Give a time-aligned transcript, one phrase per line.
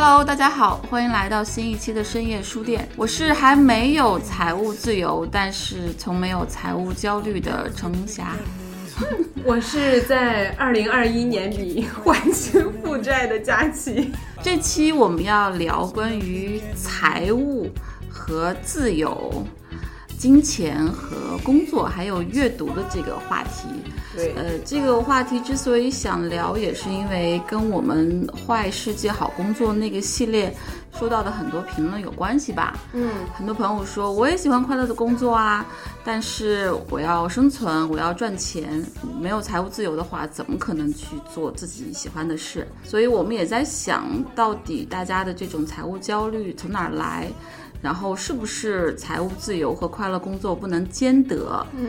[0.00, 2.88] Hello，大家好，欢迎来到新一期的深夜书店。
[2.94, 8.36] 我是还没有财务自由，但是从没有财务焦虑的程霞。
[9.42, 14.12] 我是在二零二一年底还清负债的佳琪。
[14.40, 17.68] 这期我们要聊关于财务
[18.08, 19.44] 和自由。
[20.18, 23.68] 金钱和工作，还有阅读的这个话题，
[24.16, 30.52] 对，呃，这个话题之所以想聊，也是因为跟我们《坏世界好工作》那个系列
[30.98, 32.76] 收到的很多评论有关系吧。
[32.94, 35.64] 嗯，很多朋友说，我也喜欢快乐的工作啊，
[36.04, 38.84] 但是我要生存，我要赚钱，
[39.20, 42.66] 没有财务自由的话，怎么可能去做自己喜欢的事？
[42.82, 47.28] 所以我们也在想，到底大家的这种财务焦虑从哪儿来？
[47.82, 51.66] 然后是不是财务自由和快乐工作不能兼得？
[51.76, 51.86] 嗯，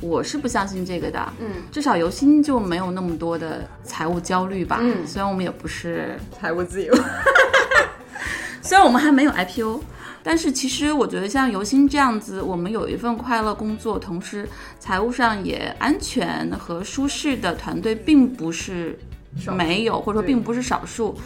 [0.00, 1.32] 我是不相信这个的。
[1.38, 4.78] 嗯，至少游心就没有那么多的财务焦虑吧。
[4.80, 6.94] 嗯，虽然我们也不是 财务自由，
[8.62, 9.80] 虽然我们还没有 IPO，
[10.22, 14.48] 但是其实我觉得像游心这样子，我们有一份快乐工作，同时
[14.80, 18.98] 财务上也安全和舒适的团队，并不是
[19.54, 21.16] 没有，或者说并不是少数。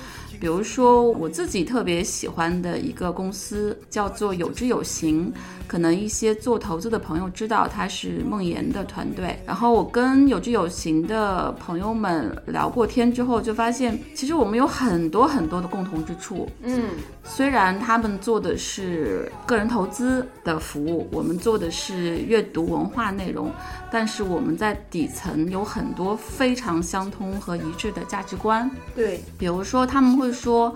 [0.40, 5.30] 比如说，我自己特别喜欢的一个公司叫做有知有行，
[5.66, 9.38] 可能一些做投资的朋友知道，它是梦妍的团队。
[9.44, 16.48] 然后我跟有知有行的朋友们聊过天之后，就发现其实我们有很多很多的共同之处。
[16.62, 16.84] 嗯，
[17.22, 23.52] 虽然他们做的是个人投资的服务，我们做的是阅读文化内容，
[23.92, 28.70] 但是我们在底层有很多非常相通和一致的价值观。
[28.96, 30.29] 对，比如说他们会。
[30.32, 30.74] 说，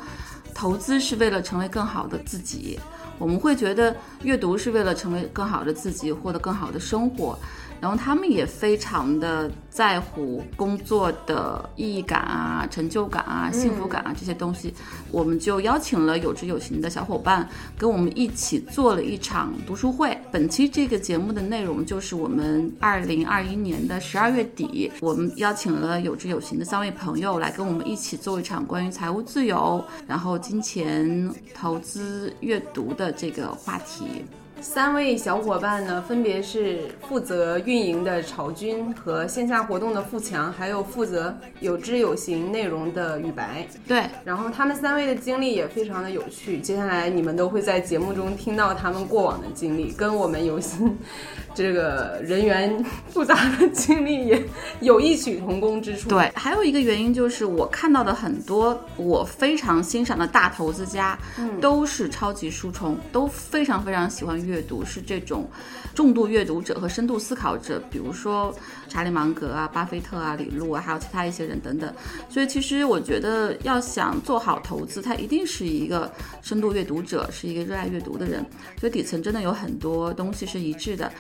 [0.55, 2.79] 投资是为了成为更好的自己，
[3.19, 7.39] 我们会觉得阅读是为了成为更好的自己，获得更好的生活。
[7.85, 14.73] 然后他们也非常的在乎工作的意义感啊、成就感啊、幸福感啊这些东西，
[15.11, 17.47] 我们就邀请了有知有行的小伙伴
[17.77, 20.19] 跟我们一起做了一场读书会。
[20.33, 34.25] 本期这个节目的内容就是我们二零二一年的十二月底，我们邀请了有知有行的三位朋友来跟我们一起做一场关于财务自由、然后金钱投资、阅读的这个话题。
[34.65, 43.67] 三位小伙伴呢，分别是负责运营的曹军和线下活动的富强，还有负责有知有行内容的雨白。
[43.87, 50.99] 对，然后他们三位的经历也非常的有趣，接下来你们都会在节目中听到他们过往的经历，跟我们游心
[51.55, 54.43] 这个人员复杂的经历也
[54.81, 56.09] 有异曲同工之处。
[56.09, 61.19] 对，还有一个原因就是我看到的很多我非常欣赏的大投资家，
[61.61, 64.54] 都是超级书虫，都非常非常喜欢阅。
[64.55, 65.51] 阅读是这种
[65.95, 68.55] 重度阅读者和深度思考者，比如说
[68.89, 71.93] 查理芒格啊、巴菲特啊、李路啊，还有其他一些人等等。
[72.29, 76.11] 所以其实我觉得，要想做好投资，他一定是一个
[76.41, 78.45] 深度阅读者，是一个热爱阅读的人。
[78.79, 81.11] 所以底层真的有很多东西是一致的。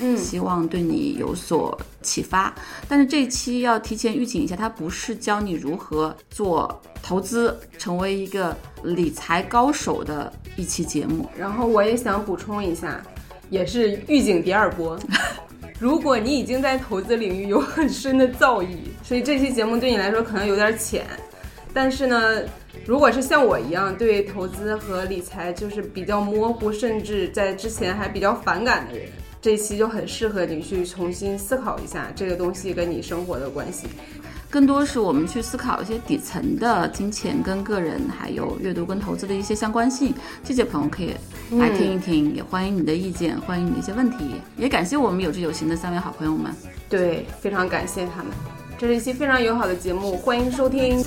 [0.00, 2.54] 嗯，希望对你有所启发。
[2.88, 11.28] 但是这期要提前预警一下，它不是教你如何做投资，成为一个理财高手的一期节目。
[11.38, 13.02] 然后我也想补充一下，
[13.50, 14.98] 也是预警第二波。
[15.78, 21.06] 如果你已经在投资领域有很深的造诣，所以这期节目对你来说可能有点浅。
[21.72, 22.42] 但是呢，
[22.84, 29.08] 如果是像我一样对投资和理财就是比较模糊，甚至在之前还比较反感的人。
[29.42, 33.86] 这一期就很适合你去重新思考一下这个东西跟你生活的关系，
[34.50, 40.12] 更多是我们去思考一些底层的金钱跟个人，还有阅读跟投资的一些相关性。
[40.44, 41.14] 这些朋友可以
[41.52, 46.52] 来听一听，也欢迎你的意见，欢迎你的一些问题，也感谢我们有志有行的三位好朋友们。
[46.90, 48.32] 对，非常感谢他们。
[48.76, 51.02] 这是一期非常友好的节目，欢迎收听。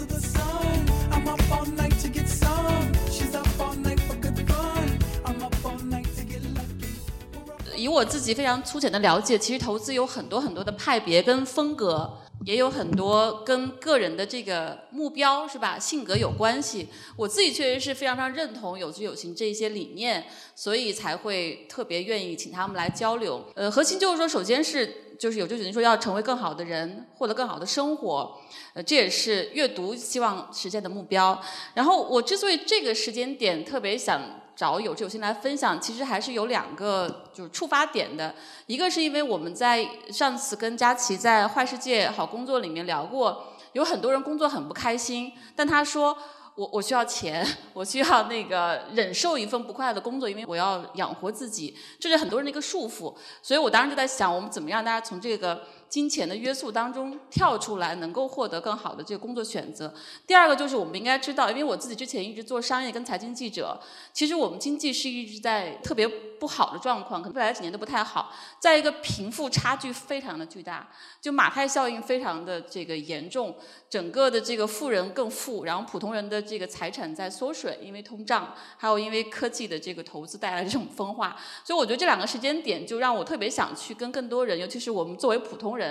[7.83, 12.09] 以我自己非常粗浅的了解，其实投资有很多很多的派别跟风格，
[12.45, 16.87] 也有很多跟个人的这个目标是吧，性格有关系。
[17.17, 20.25] 我自己确实是非常非常认同有知有行这一些理念，
[20.55, 23.43] 所以才会特别愿意请他们来交流。
[23.53, 28.37] 呃，核心就是说，首先是就是有知有行说要成为更好的人，获得更好的生活，
[28.75, 31.37] 呃，这也是阅读希望实现的目标。
[31.73, 34.21] 然后我之所以这个时间点特别想。
[34.55, 38.33] 找有志有心来分享，其实还是有两个就是触发点的。
[38.67, 46.17] 一个是因为我们在上次跟佳琪在坏世界好工作里面聊过，有很多人工作很不开心，但他说。
[46.55, 53.11] 我我需要钱， 我需要那个忍受一份不快乐的工作，因为我要养活自己，这是很多人的一个束缚。
[53.41, 59.93] 所以我当时就在想，我们怎么样大家从这个金钱的约束当中跳出来，能够获得更好的这个工作选择。
[60.25, 63.79] 第二个就是我们应该知道，因为我自己之前一直做商业跟财经记者，
[64.11, 66.09] 其实我们经济是一直在特别。
[66.43, 68.29] 不好的状况，可能未来几年都不太好。
[68.59, 70.89] 再一个，贫富差距非常的巨大，
[71.21, 73.55] 就马太效应非常的这个严重，
[73.89, 81.37] 整个的这个富人更富，然后普通人的这个财产在缩水，因为通胀，还有因为科技的这个投资带来这种分化。
[81.63, 85.82] 所以我觉得这两个时间点就让我特别想去跟更多人，尤其是我们作为普通人。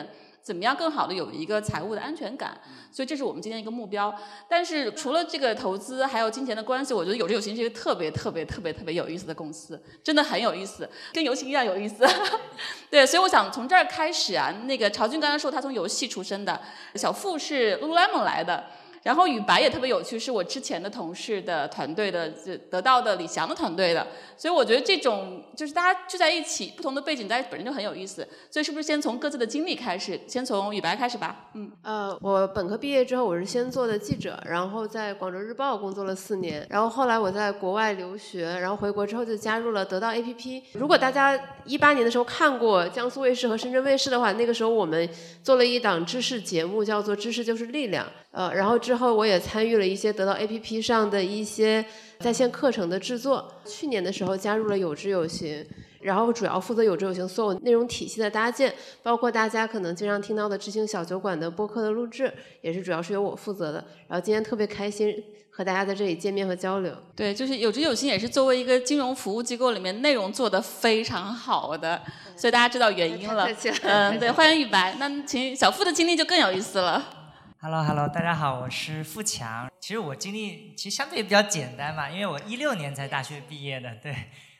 [0.42, 2.60] 怎么样更好的有一个财务的安全感？
[2.90, 4.14] 所以这是我们今天一个目标。
[4.48, 12.04] 但是除了这个投资还有金钱的关系，我觉得有志有行是一个特别特别特别特别有意思的公司，真的很有意思，跟游戏一样有意思。
[12.90, 14.52] 对，所以我想从这儿开始啊。
[14.64, 16.60] 那个曹军刚才说他从游戏出身的，
[16.96, 18.64] 小付是 Lululemon 来的。
[19.02, 24.06] 然后宇白也特别有趣，是我之前的同事的团队的，就得到的李翔的团队的，
[24.36, 28.26] 所以我觉得这种就是大家聚在一起，不同的背景，大家本身就很有意思。
[28.50, 30.20] 所以是不是先从各自的经历开始？
[30.26, 31.50] 先从宇白开始吧。
[31.54, 40.62] 嗯，呃，我本科毕业之后，我是先做的记者，然后在广州日报工作了四年，然后后来我在国外留学，然后回国之后就加入了得到 APP。
[40.74, 45.08] 如果大家一八年的时候看过江苏卫视和深圳卫视的话，那个时候我们
[45.42, 48.06] 做了一档知识节目，叫做《知识就是力量》。
[48.32, 51.84] 呃，然后之后我也参与了一些得到 APP 上的一些
[52.18, 53.46] 在线课程的制作。
[53.66, 55.62] 去年的时候加入了有知有行，
[56.00, 62.32] 然后主要负责有知有行所有内容体系的搭建，包括大家可能经常听到的知行小酒馆的播客的录制，
[62.62, 63.84] 也是主要是由我负责的。
[64.08, 65.14] 然后今天特别开心
[65.50, 66.90] 和大家在这里见面和交流。
[67.14, 72.00] 对，就是有知有行也是作为一个金融服务机构里面内容做得非常好的，
[72.34, 73.46] 所以大家知道原因了。
[73.82, 74.96] 嗯，对，欢迎雨白。
[74.98, 77.18] 那请小付的经历就更有意思了。
[77.64, 79.70] Hello，Hello，大家好，我是付强。
[79.78, 83.94] 其实我经历其实相对比较简单嘛，因为我一六年才大学毕业的。
[84.02, 84.12] 对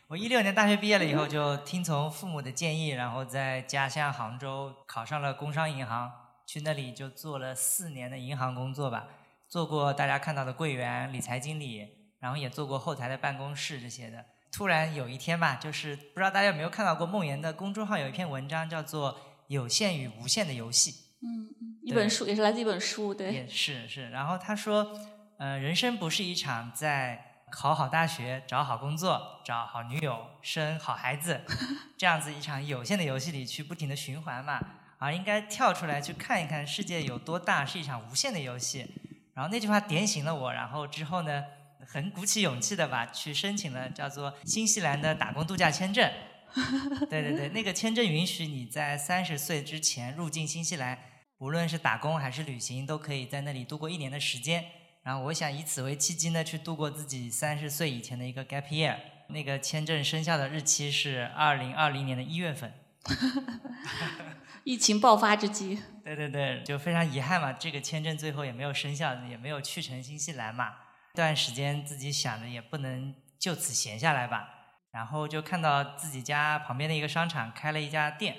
[0.06, 6.12] 我一六年大学毕业了以后，就听从父母的建议，然后在家乡杭州考上了工商银行，
[6.46, 9.08] 去那里就做了四年的银行工作吧，
[9.48, 11.88] 做过大家看到的柜员、理财经理，
[12.20, 14.24] 然后也做过后台的办公室这些的。
[14.52, 19.14] 突然有一天吧，就是不知道大家有没有看到过梦妍的公众号有一篇文章，叫做
[19.48, 20.92] 《有限与无限的游戏》。
[21.22, 21.48] 嗯。
[21.82, 23.32] 一本书也是来自一本书，对。
[23.32, 24.96] 也是是，然后他说，
[25.38, 31.40] 呃，人生不是一场在考好大学、找好工作、找好女友、生好孩子
[31.98, 34.60] 这样子一场有限的游戏里去不停的循环嘛，
[34.98, 38.86] 而应该跳出来去看一看世界有多大，是一场无限的游戏。
[39.34, 41.42] 然后那句话点醒了我，然后之后呢，
[41.84, 46.08] 很鼓起勇气的吧，去申请了叫做新西兰的打工度假签证。
[47.10, 50.96] 对对对，那个签证允许你在三十岁之前入境新西兰。
[51.42, 54.64] 无论是打工还是旅行，都可以在那里度过一年的时间。
[55.02, 58.96] 然后我想以此为契机呢，去度过自己三十岁以前的一个 gap year。
[59.26, 62.72] 那个签证生效的日期是二零二零年的一月份。
[64.62, 65.82] 疫情爆发之际。
[66.04, 70.74] 对对对，就非常遗憾嘛，这个签证最后也没有生效，也没有去成新西兰嘛。
[71.14, 74.48] 这段时间自己想着也不能就此闲下来吧，
[74.92, 78.36] 然后就看到自己家旁边的一个商场开了一家店。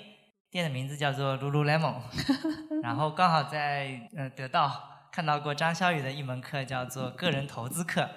[0.54, 1.96] 店的名字叫做 Lululemon，
[2.80, 4.70] 然后刚好在呃得到
[5.10, 8.08] 看到过张小雨的一门课叫做个人投资课。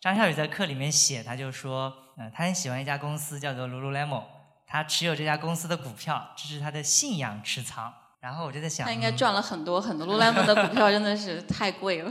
[0.00, 4.22] 张小雨在课里面写，他就说，嗯，他很喜欢一家公司叫做 Lululemon，
[4.66, 7.92] 他持有这家公司的股票，这是他的信仰持仓。
[8.20, 12.10] 然后我就在想，他应该赚了很多很多 Lululemon 的股票，真的是太贵了。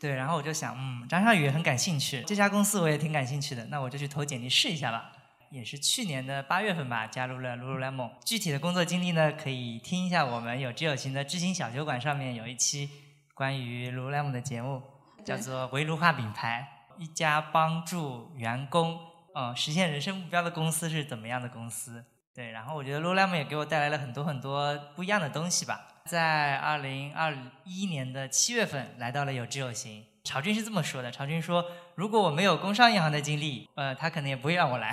[0.00, 5.10] 对，然后我就想，嗯，张小雨也很感兴趣，这家公司我也挺感兴趣的，那我就去投简历试一下吧。
[5.54, 8.10] 也是去年的八月份吧，加入了 Lululemon。
[8.24, 12.90] 具体的工作经历呢，可以听一下我们有知有行的知行小酒馆上面有一期
[13.34, 14.82] 关于 Lululemon 的节目，
[15.24, 16.66] 叫做“围炉化品牌”，
[16.98, 18.98] 一家帮助员工
[19.36, 22.04] 嗯实现人生目标的公司是怎么样的公司？
[22.34, 25.86] 对，然后我觉得 Lululemon 也给我带来了很多很多不一样的东西吧。
[26.06, 27.32] 在二零二
[27.64, 30.04] 一年的七月份，来到了有知有行。
[30.24, 31.64] 曹军是这么说的：曹军说，
[31.94, 34.90] 如果我没有工商银行的经历，呃，他可能也不会让我来；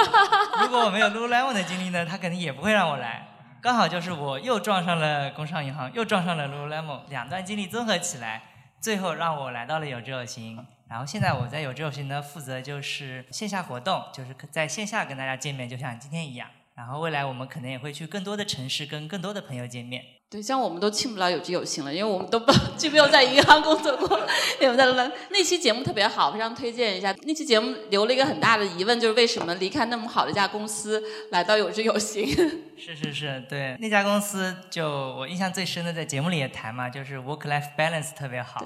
[0.62, 3.26] 如果我没有 Lululemon 的经历呢，他可能也不会让我来。
[3.62, 8.42] 刚好就是我又撞上了工商银行，又撞上了 Lululemon，两段经历综合起来，
[8.80, 10.64] 最后让我来到了有志有行。
[10.88, 16.48] 然后现在我在有志有行呢，负责就是线下活动，就是在线下跟大家见面，就像今天一样。
[16.74, 20.04] 然后未来我们可能也会去更多的城市，跟更多的朋友见面。
[20.36, 24.06] 对，像我们都进不了有知有行了，因为我们都不就没有在银行工作过。
[24.60, 27.10] 我们在那那期节目特别好，非常推荐一下。
[27.22, 32.26] 那期节目留了一个很大的疑问，就是为什么离开那么好的一家公司，来到有知有行？
[32.76, 38.62] 是是是，对，那家公司就我印象最深的，在节目里也谈嘛，就是 work life balance 特别好。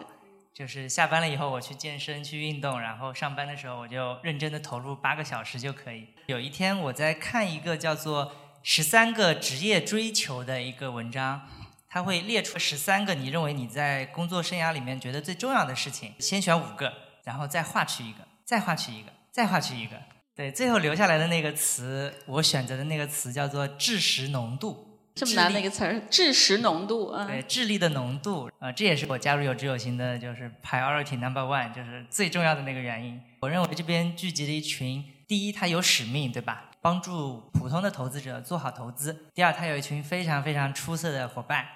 [0.52, 6.08] 就是下班了以后，我去健身去运动，然后上班的时候我就认真的投入八个小时就可以。
[6.26, 8.32] 有一天我在看一个叫做。
[8.62, 11.48] 十三个职业追求的一个文章，
[11.92, 16.92] 它会列出十三个你认为你在工作生涯里面觉得最重要的事情，先选五个，
[17.25, 19.97] 然后再划去一个，再划去一个，再划去一个，
[20.37, 33.20] 对，最后留下来的那个词，我选择的那个词叫做智识浓度，这么难的一个词儿，智识浓度啊，对，智力的浓度啊，这也是我加入有知有行的，就是 priority number one，就是最重要的那个原因。
[33.40, 36.70] 我认为这边聚集了一群，第一，他有使命，对吧？
[36.80, 39.26] 帮助普通的投资者做好投资。
[39.35, 41.66] 第二，他有一群非常非常出色的伙伴，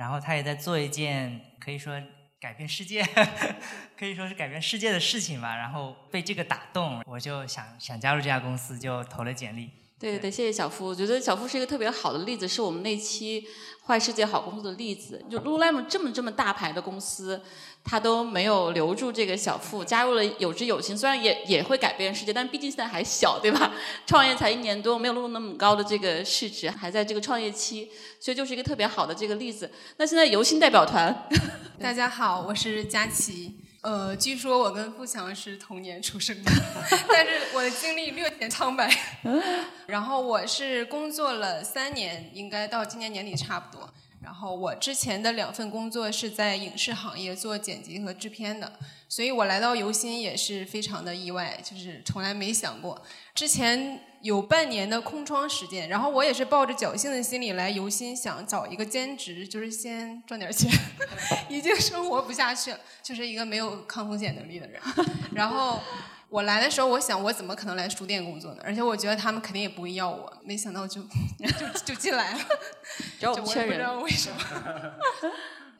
[0.00, 1.92] 然后他也在做一件可以说
[2.40, 3.04] 改变世界，
[3.98, 5.54] 可以说是改变世界的事情吧。
[5.54, 9.70] 然后被这个打动，我就想想加入这家公司，就投了简历。
[10.00, 10.86] 对对，谢谢小付。
[10.86, 13.46] 我觉得小付是一个特别好的例子，是我们那期
[13.86, 15.22] 坏世界好工作的例子。
[15.30, 17.40] 就 Lululemon 这么这么大牌的公司。
[17.82, 23.72] 他都没有留住这个小付，加入了有知有行，虽然也也会改变世界，但毕竟现在还小，对吧？
[24.06, 27.90] 创业才一年多，没有录入那么高的这个市值，还在这个创业期，
[28.20, 29.70] 所以就是一个特别好的这个例子。
[29.96, 31.26] 那现在游心代表团，
[31.80, 33.56] 大家好，我是佳琪。
[33.82, 36.52] 呃，据说我跟富强是同年出生的，
[37.08, 38.94] 但是我的经历略显苍白。
[39.86, 43.90] 然后我是工作了三年，应该到今年年底差不多。
[44.22, 48.70] 然后我之前的两份工作是在影视行业做剪辑和制片的，
[49.08, 53.00] 所以我来到游心也是非常的意外，就是从来没想过。
[53.34, 60.70] 之前有半年的空窗时间，然后我也是抱着侥幸的心理来游心，想找一个兼职，就是先赚点钱。
[61.48, 64.80] 已经生活不下去了，就是一个没有抗风险能力的人。
[65.32, 65.80] 然后。
[66.30, 68.62] 我来的时候，我想我怎么可能来书店工作呢？
[68.64, 72.40] 而且我觉得他们肯定也不会要我，没想到就就就进来了。
[73.18, 74.36] 就我也不知道为什么。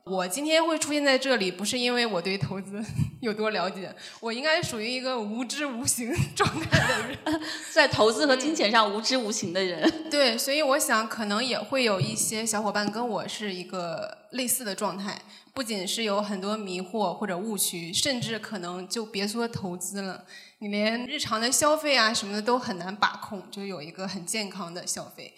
[0.05, 2.83] 我今天会出现在这里，不是因为我对投资
[3.21, 7.41] 有多了解，我应该属于一个无知无形 状态的人，
[7.73, 10.11] 在投资和金钱上无知无形的人。
[10.11, 15.21] 对，所以我想可能也会有一些小伙伴跟我是一个类似的状态。
[15.53, 20.25] 不仅是有很多迷惑或者误区，甚至可能就别说投资了，
[20.61, 25.35] 你连日常的消费啊什么的都很难把控，就有一个很健康的消费。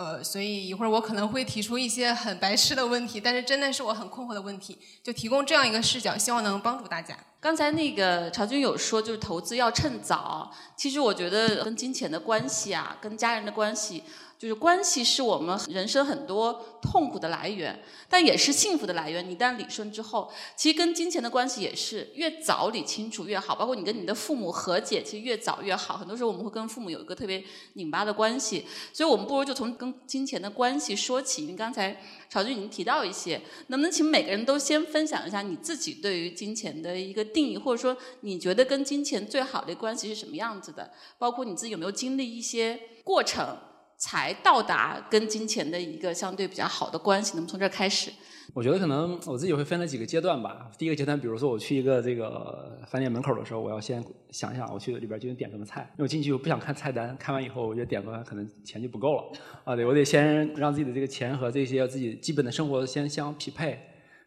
[0.00, 7.14] 呃，所以一会儿我可能会提出一些很白痴的问题，但是真的是我很困惑的问题，就提供这样一个视角，希望能帮助大家。
[7.38, 10.50] 刚才那个曹军有说，就是投资要趁早。
[10.74, 14.02] 其实我觉得跟金钱的关系啊，跟家人的关系。
[14.40, 17.78] 就是关系是我们人生很多痛苦的来源，
[18.08, 19.28] 但也是幸福的来源。
[19.28, 23.54] 你一旦理顺之后，其实跟金钱的关系也是越早理清楚越好。
[23.54, 25.98] 包括你跟你的父母和解，其实越早越好。
[25.98, 27.44] 很多时候我们会跟父母有一个特别
[27.74, 31.42] 拧巴的关系，所以我们不如就从跟金钱的关系说起。
[31.42, 40.90] 因为刚才曹军已经提到一些，能不能请每个人都先分享一下你自己对于金钱的一个定义，或者说你觉得跟金钱最好的关系是什么样子的？
[41.18, 43.54] 包括你自己有没有经历一些过程？
[44.00, 48.10] 才到达跟金钱的一个相对比较好的关系，能从这儿开始？
[48.54, 50.70] 我觉得可能我自己会分了几个阶段吧。
[50.76, 55.82] 第一个阶段，比如说我去一个这个饭店门口的时候，我要先想想我去里边究竟点什么菜。
[55.92, 59.32] 因为我进去我不想看菜单，看完以后我觉得点完可能钱就不够了
[59.64, 59.76] 啊。
[59.76, 63.78] 对 我得先让自己的这个钱和这些自己基本的生活先相匹配。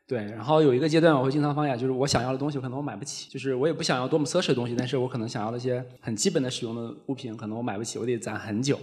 [0.08, 8.80] 对，然后有一个阶段我会经常放下，就是我想要的东西可能我买不起，就是我也不想要多么奢侈的东西，但是我可能想要那些很基本的使用的物品，可能我买不起，我得攒很久。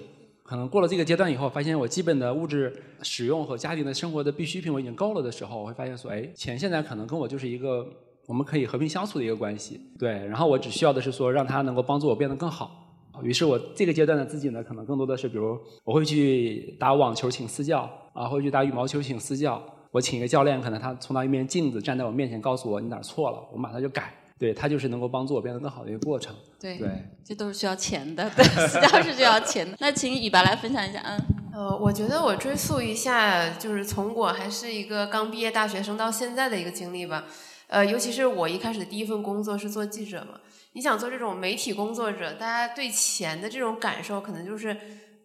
[0.51, 7.87] 可能过了这个阶段以后，发现我基本的物质使用和家庭的生活的必需品我已经够了的时候，我会发现说，哎，钱现在可能跟我就是一个
[8.27, 9.81] 我们可以和平相处的一个关系。
[9.97, 12.69] 对，然后我只需要的是说，让它能够帮助我变得更好。
[13.23, 19.63] 于是我这个阶段的自己呢，可能更多的是，比如我会去打网球请私教，啊，会去打羽毛球请私教。
[19.93, 24.13] 我请一个教练，可能他充当一面镜子，站在我面前告诉我你哪儿错了，我马上就改。
[24.41, 26.35] 对它就是能够帮助我变得更好的一个过程。
[26.59, 26.89] 对，对，
[27.23, 29.77] 这都是需要钱的，对，私教是需要钱的。
[29.79, 31.21] 那请雨白来分享一下，嗯。
[31.53, 37.27] 呃，我觉得我追溯一下，就是从我还是一个刚毕业大学生到现在的一个经历吧。
[37.67, 40.41] 呃，尤其是我一开始的第一份工作是做记者嘛。
[40.73, 44.75] 你想做这种媒体工作者，大家对钱的这种感受可能就是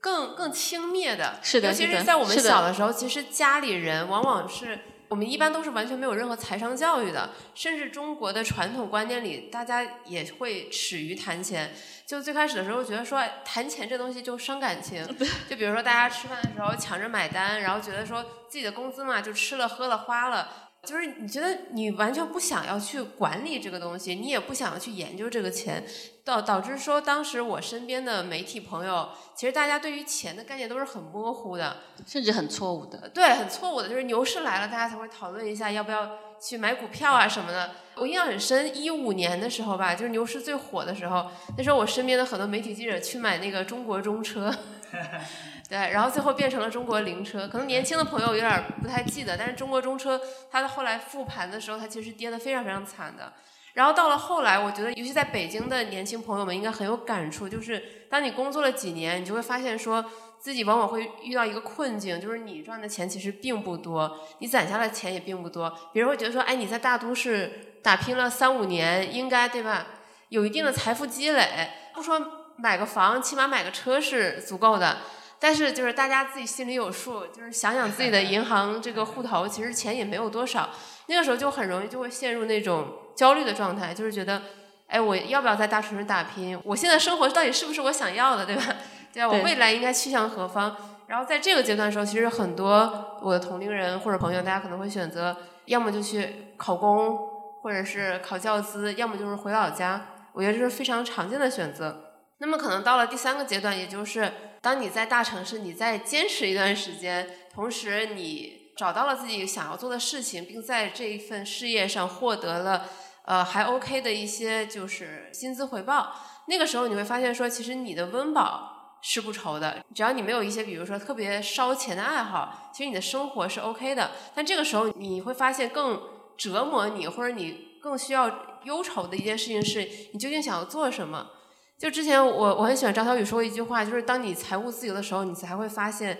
[0.02, 1.40] 更更轻蔑的。
[1.42, 4.78] 是的，尤其是在我们小的时候，其实家里人往往是。
[5.08, 11.74] 我们一般都是完全没有任何财商教育的，甚至中国的传统观念里，大家也会耻于谈钱。
[12.06, 15.06] 就最开始的时候，觉得说谈钱这东西就伤感情。
[15.50, 20.65] 就比如说大家吃饭的时候抢着买单，然后觉得说自己的工资嘛，就吃了喝了花了。
[20.86, 25.84] 就是你觉得你完全不想要去管理这个东西，你也不想要去研究这个钱，
[26.24, 33.10] 导导致说当时我身边的媒体朋友，其实大家对于钱的概念都是很模糊的，甚至很错误的。
[33.10, 37.72] 对，很错误的，就是牛市来了，大家才会讨论一下要不要去买股票啊什么的。
[37.96, 44.54] 我印象很深，一五年的时候吧，就是牛市最火的时候，那时候我身边的很多媒体记者去买那个中国中车。
[45.68, 53.34] 对，然后最后变成了中国灵车，可能年轻的朋友有点不太记得，但是中国中车它的后来复盘的时候，它其实跌得非常非常惨的。
[53.74, 60.06] 然后到了后来，我觉得尤其在北京的年轻朋友们应该很有感触，就是当你工作了几年，你就会发现说
[60.40, 65.70] 自己往往会遇到一个困境，就是你赚的钱其实并不多，你攒下的钱也并不多。
[65.92, 69.88] 别人会觉得说，哎，你在大都市打拼了三五年，应该对吧？
[70.30, 72.22] 有一定的财富积累，不说
[72.56, 75.00] 买个房，起码买个车是足够的。
[75.46, 80.72] 但是就是大家自己心里有数，就是想想自己的银行这个户头，其实钱也没有多少。
[81.06, 84.42] 那个时候就很容易就会陷入那种焦虑的状态，就是觉得，
[84.88, 86.60] 哎，我要不要在大城市打拼？
[86.64, 88.64] 我现在生活到底是不是我想要的，对吧？
[89.14, 90.76] 对啊，我未来应该去向何方？
[91.06, 97.20] 然后在这个阶段的时候，其实很多我的同龄人或者朋友，大家可能会选择，要么就去考公，
[97.62, 100.08] 或者是考教资，要么就是回老家。
[100.34, 102.02] 我觉得这是非常常见的选择。
[102.40, 104.30] 那么可能到了第三个阶段，也就是
[104.66, 112.90] 当你在大城市，你在坚持一段时间，同时你找到了自己想要做的事情，并在这一份事业上获得了
[113.26, 116.16] 呃还 OK 的一些就是薪资回报，
[116.48, 124.14] 那个时候你会发现说，其实你的温饱是不愁的，只要你没有一些比如说特别烧钱的爱好，其实你的生活是 OK 的。
[124.34, 126.02] 但这个时候你会发现更
[126.36, 131.30] 折磨你或者你更需要忧愁的一件事情是，你究竟想要做什么？
[131.78, 136.18] 就之前我我很喜欢张小雨说过一句话，就是当你财务自由的时候，你才会发现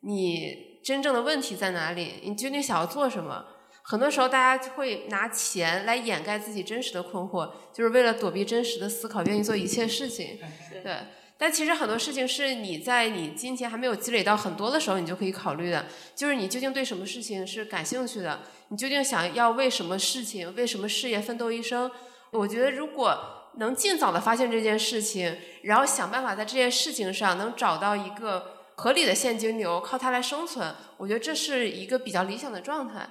[0.00, 3.44] 你真正的问题在哪里，你究竟想要做什么。
[3.82, 10.40] 很多时候大家会拿钱来掩盖自己真实的困惑，就是为了躲避真实的思考，愿意做一切事情。
[10.82, 10.96] 对，
[11.38, 18.40] 但其实很多事情是你在你金钱还没有积累到很多的时候，你就可以考虑的，就是你究竟对什么事情是感兴趣的，
[18.70, 21.88] 你究竟想要为什么事情、为什么事业奋斗一生。
[22.32, 23.35] 我觉得如果。
[23.56, 30.74] 能尽早的发现这件事情，然后想办法在这件事情上能找到一个合理的现金流，靠它来生存。
[30.96, 33.08] 我觉得这是一个比较理想的状态。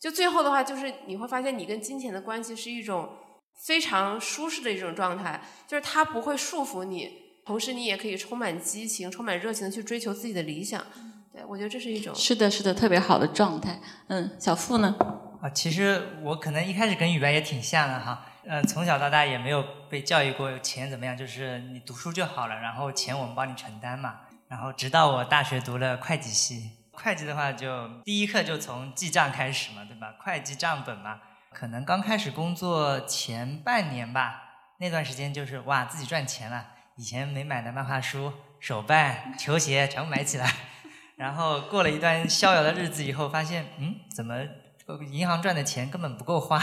[0.00, 3.08] 就最后的话，就是你会发现你跟金钱的关系是一种
[3.66, 7.10] 非常舒适的一种状态，就是它不会束缚你，
[7.44, 10.80] 同时你也可以充满激情、充满热情的去追求自己的理想。
[11.32, 13.80] 对我觉得这是一种是的，是的，特别好的状态。
[14.06, 14.94] 嗯，小付呢？
[15.42, 18.24] 啊，其实我可能一开始跟雨白也挺像的哈。
[18.48, 24.20] 呃，从小到大也没有被教育过钱怎么样，就是你读书就好了，然后钱我们帮你承担嘛。
[24.48, 30.14] 然后直到我大学读了会计系，会计的话就第一课就从记账开始嘛，对吧？
[30.18, 31.20] 会计账本嘛。
[31.52, 34.42] 可能刚开始工作前半年吧，
[34.78, 40.50] 那段时间就是哇，自己赚钱了，以前没买的漫画书、手办、球鞋全部买起来。
[41.16, 44.42] 然后过了一段逍遥的日子以后，发现嗯，怎么
[45.10, 46.58] 银行赚的钱根本不够花。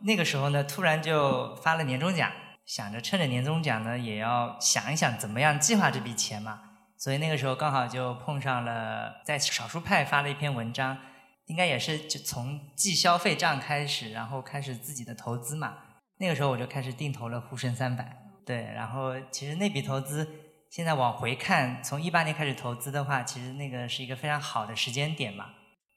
[0.00, 2.30] 那个时候呢，突然就发了年终奖，
[2.64, 6.60] 想着趁着年终奖呢，也要想一想怎么样计划这笔钱嘛。
[6.96, 10.98] 所以那个时候刚好就碰上了在少数派发了一篇文章，
[11.46, 15.74] 应该也是就从记消费账开始，然后开始自己的投资嘛。
[16.18, 20.28] 那个时候我就开始定投了沪深三百，对，然后其实那笔投资
[20.70, 25.46] 现在往回看，从一八年开始投资的话，其实那个是一个非常好的时间点嘛。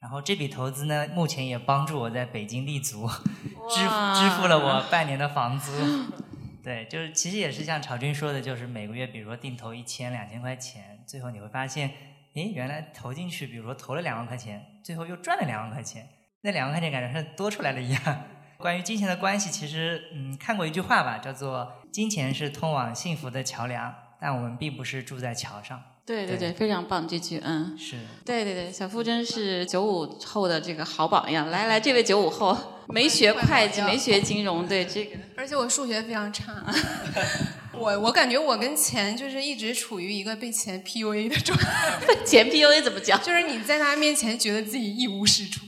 [0.02, 3.08] 然后这笔投资呢，目前也帮助我在北京立足，
[3.70, 5.70] 支支付了我半年的房租。
[6.60, 11.88] 对，就是其实也是像曹军说的，就是每个月，比如说定投一千、两千块钱，最后你会发现，
[12.34, 16.08] 诶，原来投进去，比如说投了两万块钱，最后又赚了两万块钱，
[16.42, 18.24] 那两万块钱感觉是多出来了一样。
[18.58, 25.82] 关于金钱的关系，其实嗯，看过一句话吧，叫做“金钱是通往幸福的桥梁，但我们并不是住在桥上”。
[26.04, 31.48] 对对对，非常棒这句，嗯，是对对对，小付真是九五后的这个好榜样。
[31.48, 32.56] 来来，这位九五后
[32.88, 36.64] 没学会计，没学金融，对这个，而且我数学非常差。
[37.78, 42.14] 我我感觉我跟钱就是一直处于一个被钱 PUA 的状态。
[42.26, 43.20] 钱 PUA 怎么讲？
[43.22, 45.61] 就是你在他面前觉得自己一无是处，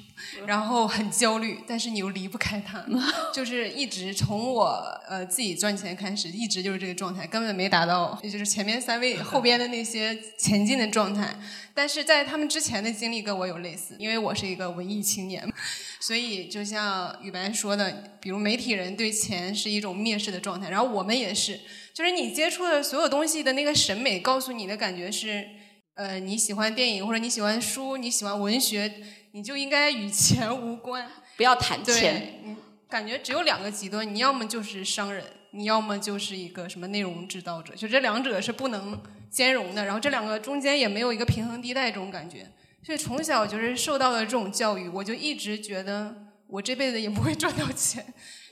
[0.46, 2.84] 然后很焦虑，但是你又离不开它，
[3.32, 4.64] 就是一直从我
[5.08, 11.38] 呃自己赚钱开始，一直就是这个状态，根本没达到，也就是前面三位后边的那些前进的状态。
[11.76, 15.44] 但是在他们之前的经历跟我有类似，因为我是一个文艺青年，
[16.00, 21.60] 所以就像雨白说的，比如媒体人对钱是一种蔑视的状态，然后我们也是，
[21.92, 25.48] 就是你接触的所有东西的那个审美告诉你的感觉是，
[25.94, 28.92] 呃，你喜欢电影或者你喜欢书，你喜欢文学，
[29.34, 31.10] 你就应该与钱无关。
[31.36, 32.40] 不要谈钱。
[32.44, 32.56] 对，
[32.88, 38.96] 感觉只有两个极端，你要么就是商人，你要么就是一个什么内容制造者，就这两者是不能
[39.28, 39.84] 兼容的。
[39.84, 42.46] 然后这两个中间也没有一个平衡地带，这种感觉。
[42.84, 46.14] 所以从小就是受到的这种教育，我就一直觉得
[46.46, 48.06] 我这辈子也不会赚到钱，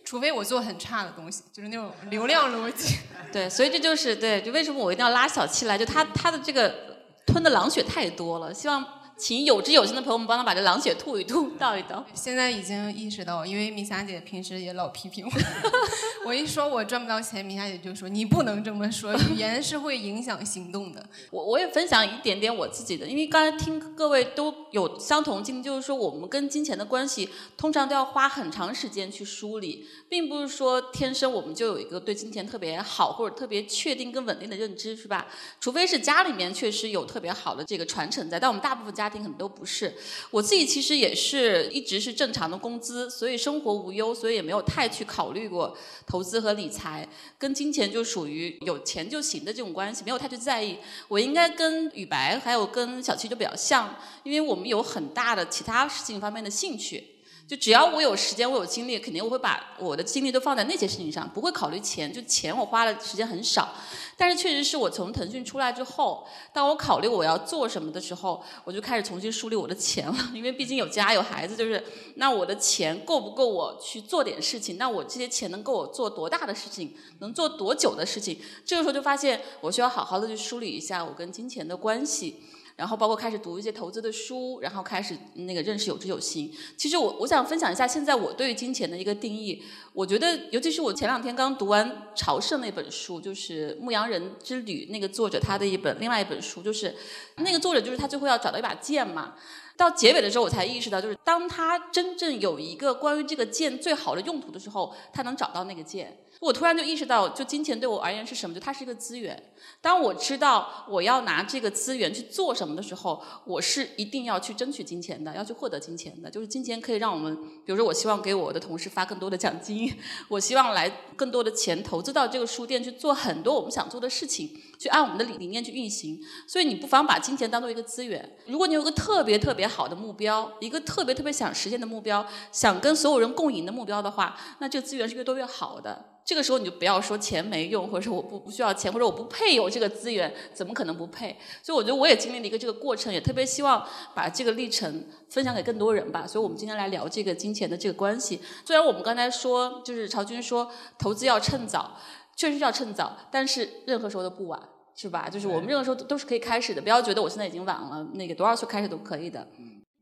[0.04, 2.96] 除非我做很差的东西，就是那种流量逻辑。
[3.30, 8.84] 对，所以这就是对，就为什么我一定要拉小七来，就他他的这个吞的狼血太多了，希望
[9.22, 12.04] 请有知有心的朋友们帮他把这狼血吐一吐， 倒一倒。
[12.12, 15.30] 现在已经意识到，因为米霞姐平时也老批评我，
[16.26, 21.00] 我一说我赚不到钱，米霞姐就说你不能这么说，语言是会影响行动的。
[21.30, 35.28] 我我也分享一点点我自己的，因为刚才听各位都有相同经历，就是说我们跟金钱的关系通常都要花很长时间去梳理，并不是说天生我们就有一个对金钱特别好或者特别确定跟稳定的认知，是吧？
[35.60, 39.94] 除非是家里面确实有特别好的这个传承在，但我们大部分家庭可能都不是。
[40.30, 50.78] 我自己其实也是一直是正常的工资，所以生活无忧，所以也没有太去考虑过投资和理财，跟金钱就属于有钱就行的这种关系，没有太去在意。
[51.08, 53.94] 我应该跟雨白还有跟小七就比较像，
[54.24, 57.11] 因为我们有很大的其他事情方面的兴趣。
[57.52, 62.10] 就只要我有时间，我有精力，肯定我会把我的精力都放在那些事情上，不会考虑钱。
[62.10, 63.74] 就钱我花的时间很少，
[64.16, 70.16] 但是确实是我从腾讯出来之后，当我考虑我要做什么的时候，我就开始重新梳理我的钱了。
[70.32, 71.84] 因为毕竟有家有孩子，就是
[72.14, 74.78] 那我的钱够不够我去做点事情？
[74.78, 76.96] 那我这些钱能够我做多大的事情？
[77.18, 78.38] 能做多久的事情？
[78.64, 82.42] 这个时候就发现我需要好好的去梳理一下我跟金钱的关系。
[82.76, 86.52] 然后包括开始读一些投资的书，然后开始那个认识有知有行。
[86.76, 89.62] 其实我我想分享一下现在我对于金钱的一个定义。
[89.92, 96.94] 我觉得，尤其是我前两天刚读完朝圣那本书，就是《牧羊人之旅》那个作者他的一本另外一本书，就是
[97.36, 99.34] 那个作者就是他最后要找到一把剑嘛。
[99.76, 106.21] 到结尾的时候，我才意识到，就是当他真正有一个关于这个剑最好的用途的时候，他能找到那个剑。
[106.42, 108.52] 我突然就意识到，就金钱对我而言是什么？
[108.52, 109.40] 就它是一个资源。
[109.80, 116.28] 当我知道我要拿这个资源去做什么的时候，我是一定要去争取金钱的，要去获得金钱的。
[116.28, 117.32] 就是金钱可以让我们，
[117.64, 119.94] 比如说，我希望给我的同事发更多的奖金，
[120.26, 124.50] 我希望来更多的钱投资到这个书店去做很多我们想做的事情，
[124.80, 126.20] 去按我们的理理念去运行。
[126.48, 128.36] 所以你不妨把金钱当做一个资源。
[128.48, 136.11] 如果你有个特别特别好的目标，一个特别特别想实现的目标，想跟所有人共赢的目标的话，那这个资源是越多越好的。
[136.24, 141.36] 这个时候你就不要说钱没用，或者说我不不需要钱，或者我不配有这个资源，怎么可能不配？
[141.62, 146.26] 所以我觉得我也经历了一个这个过程，也特别希望把这个历程分享给更多人吧。
[146.26, 148.40] 所以我们今天来聊这个金钱的这个关系。
[148.64, 151.98] 虽然我们刚才说，就是曹军说投资要趁早，
[152.36, 154.60] 确实要趁早，但是任何时候都不晚，
[154.94, 155.28] 是吧？
[155.28, 159.46] 就是我们任何时候都都是可以开始的，不要觉得我现在已经晚了，那个多少岁开始都可以的。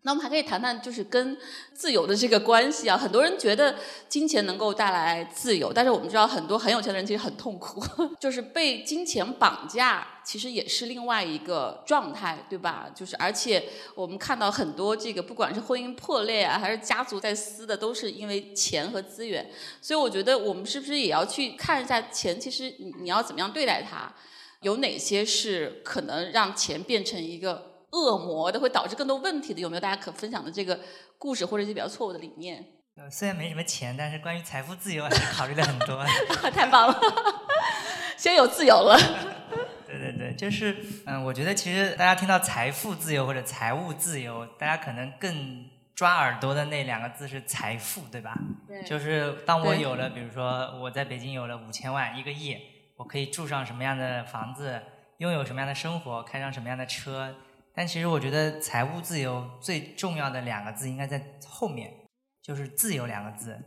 [0.03, 1.37] 那我们还可以谈谈，就是跟
[1.75, 2.97] 自由的这个关系啊。
[2.97, 3.77] 很多人觉得
[4.09, 7.83] 金钱能够带来自由，但是我们知道很多很有钱的人其实很痛苦，
[8.19, 12.89] 就是被金钱绑架，其实也是另外一个状态，对吧？
[12.95, 13.63] 就是而且
[13.95, 19.51] 我们看到很多这个，不管是婚姻破裂啊，还是家族在撕的，都是因为钱和资源。
[19.83, 22.41] 所以我觉得我们是不是也要去看一下钱？
[22.41, 24.11] 其实你你要怎么样对待它？
[24.63, 27.70] 有哪些是可能让钱变成一个？
[27.93, 30.79] 恶魔的会导致更多问题的，有没有大家可分享的这个
[31.19, 32.65] 故事或者一些比较错误的理念？
[32.97, 36.05] 呃，虽然没什么钱，但是关于财富自由还是考虑了很多。
[36.51, 37.01] 太棒了，
[38.17, 38.99] 先有自由了。
[39.87, 40.77] 对对对，就是
[41.07, 48.37] 嗯，我觉得其实大家听到财富自由或者财务自由，大家可能更抓耳朵的那两个字是财富，对吧？
[48.69, 48.83] 对。
[48.83, 52.57] 就是当我有了，比如说我在北京有了五千万一个亿，
[52.97, 54.81] 我可以住上什么样的房子，
[55.19, 57.35] 拥有什么样的生活，开上什么样的车。
[57.75, 61.93] 但其实我觉得财务自由最重要的两个字应该在后面，
[62.43, 63.59] 就是“自由”两个字。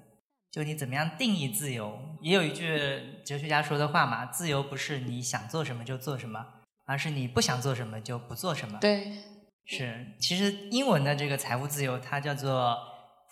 [0.52, 2.00] 就你怎么样定义自由？
[2.22, 6.46] 也有一句哲学家说的话嘛：“自由不是你想做什么就做什么，
[6.86, 9.18] 而是你不想做什么就不做什么。”对，
[9.66, 10.06] 是。
[10.20, 12.78] 其实英文的这个财务自由，它叫做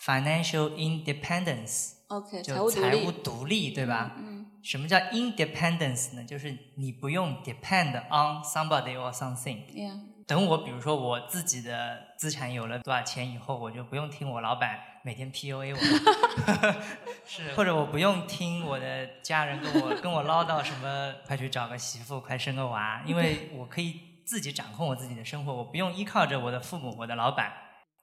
[0.00, 1.92] financial independence。
[2.08, 4.16] OK，就财务独立，对吧？
[4.18, 4.41] 嗯。
[4.62, 6.24] 什么叫 independence 呢？
[6.24, 9.64] 就是你不用 depend on somebody or something。
[9.74, 10.00] Yeah。
[10.24, 16.74] 等我比如说我自己的资产有了多少钱以后，我就不用听我老板每天 PUA 我，
[17.26, 27.52] 是，或者我不用听我的家人跟我跟我唠叨什么，快去找个媳妇，快生个娃，因为我可以自己掌控我自己的生活，我不用依靠着我的父母、我的老板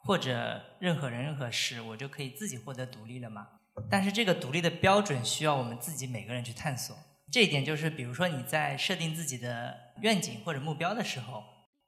[0.03, 3.47] 或者任何人、任何事，我就可以自己获得独立了嘛。
[3.89, 6.95] 但是这个独立的标准需要我们自己每个人去探索。
[7.31, 11.39] 这一点就是，比如说你在设定自己的愿景或者目标的时候，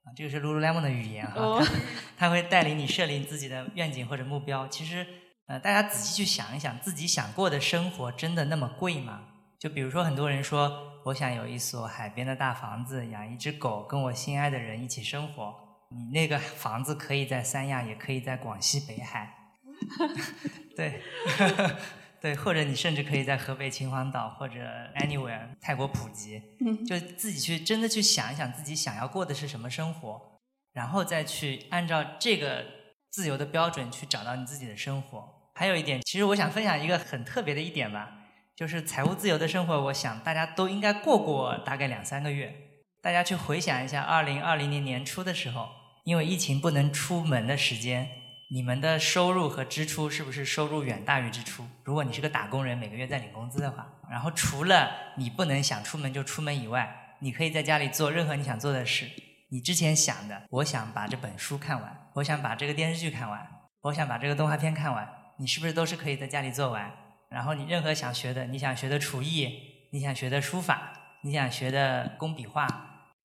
[0.04, 1.60] 啊，这个是 Lululemon 的语言哈，
[2.16, 4.68] 它会带领你设定自己的愿景或者目标。
[4.68, 5.06] 其实，
[5.48, 9.22] 呃，大家仔细去想一想，自己想过的生活真的那么贵吗？
[9.60, 15.56] 就比如说很多人说，我想有一所海边的大房子，养一只狗，跟我心爱的人一起生活。
[15.90, 19.36] 你那个房子可以在三亚，也可以在广西北海。
[20.76, 21.02] 对。
[22.22, 24.60] 对，或者你甚至可以在河北秦皇岛或者
[24.98, 26.40] anywhere 泰国普吉，
[26.88, 30.22] 就自己去真的去想一想自己想要过的是什么生活，
[30.72, 32.64] 然后再去按照这个
[33.10, 35.28] 自由的标准去找到你自己的生活。
[35.56, 38.12] 还有一点，其实我想分享一个很特别的一点吧，
[38.56, 42.54] 就是财务自由的生活，我想大家都应该过过大概两三个月。
[43.02, 45.68] 大家去回想一下，二零二零年年初的时候，
[46.04, 48.21] 因为疫情不能出门的时间。
[48.54, 51.66] 你们的收入和支出是不是收入远大于支出？
[51.86, 59.10] 如果你是个打工人，每个月在领工资的话，然后除了你不能想出门就出门以外，你可以在家里做任何你想做的事。
[59.52, 63.48] 你之前想的，我想把这本书看完，我想把这个电视剧看完，
[63.84, 66.92] 我想把这个动画片看完，你是不是都是可以在家里做完？
[67.30, 69.48] 然后你任何想学的，你想学的厨艺，
[69.94, 70.92] 你想学的书法，
[71.24, 72.68] 你想学的工笔画。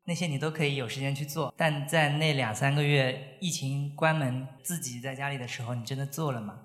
[0.08, 6.60] 那些你都可以有时间去做，但在那两三个月疫情关门，自己在家里的时候，你真的做了吗？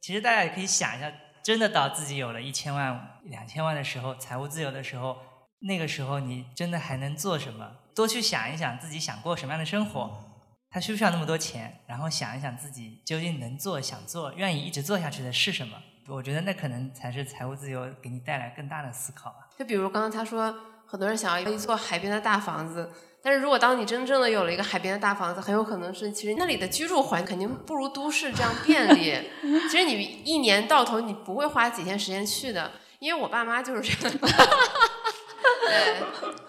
[0.00, 5.16] 其实大家也可以想一下，真的到自己有了一千万、两千万的时候，财务自由的时候，
[5.60, 7.70] 那个时候你真的还能做什么？
[7.94, 11.80] 多去想一想自己想过什么样的生活，他需不需要那么多钱？
[11.86, 15.78] 然后想一想自己究竟能做、想做、愿意一直做下去的是什么？
[16.08, 19.48] 我觉得那可能才是财务自由给你带来更大的思考吧。
[19.56, 20.52] 就比如刚刚他说。
[20.90, 22.90] 很多人想要一座海边的大房子，
[23.22, 29.16] 但是如果当你真正的有了一个海边的大房子，很有可能是其实那里的居住环境肯定不如都市这样便利。
[29.70, 34.18] 其实你一年到头你不会花几天时间去的，因为我爸妈就是这样。
[35.60, 35.94] 对，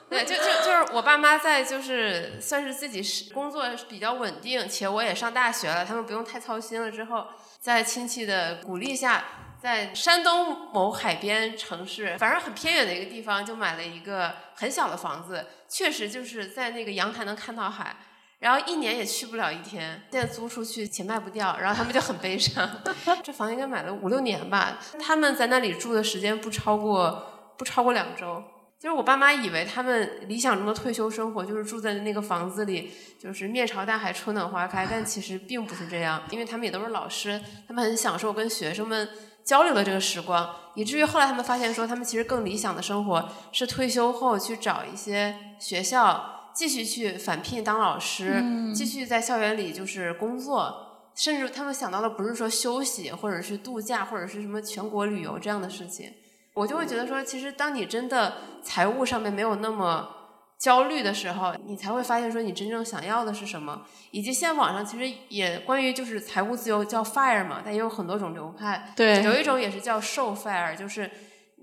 [0.10, 7.28] 对，就就就是我爸妈在就是算是自己是工作比较稳定，且我也上大学了，他们不用太操心了之后，
[7.60, 9.24] 在亲戚的鼓励下。
[9.62, 17.96] 在山东某海边城市，反正很偏远的一个地方，就买了一个很小的房子，确实就是在那个阳台能看到海，
[18.40, 22.68] 然后一年也去不了一天，现在租出去且卖不掉，然后他们就很悲伤。
[23.24, 28.44] 这房应该买了五六年吧，他们在那里住的时间不超过不超过两周。
[28.80, 39.08] 就是我爸妈以为他们理想中的退休生活就是住在那个房子里，就是面朝大海，春暖花开，但其实并不是这样，因为他们也都是老师，他们很享受跟学生们。
[39.44, 56.12] 交流的这个时光，以至于后来他们发现说，他们其实更理想的生活是退休后去找一些学校，继续去返聘当老师，继续在校园里就是工作，甚至他们想到的不是说休息，或者是度假，或者是什么全国旅游这样的事情。
[56.54, 60.18] 我就会觉得说，其实当你真的财务上面没有那么。
[60.62, 68.94] 焦虑的时候，你才会发现说你真正想要的是什么，以及现在网上其实也关于就是财务自由叫 fire 嘛，但也有很多种流派。
[68.96, 71.10] 对，有一种也是叫 show fire，就是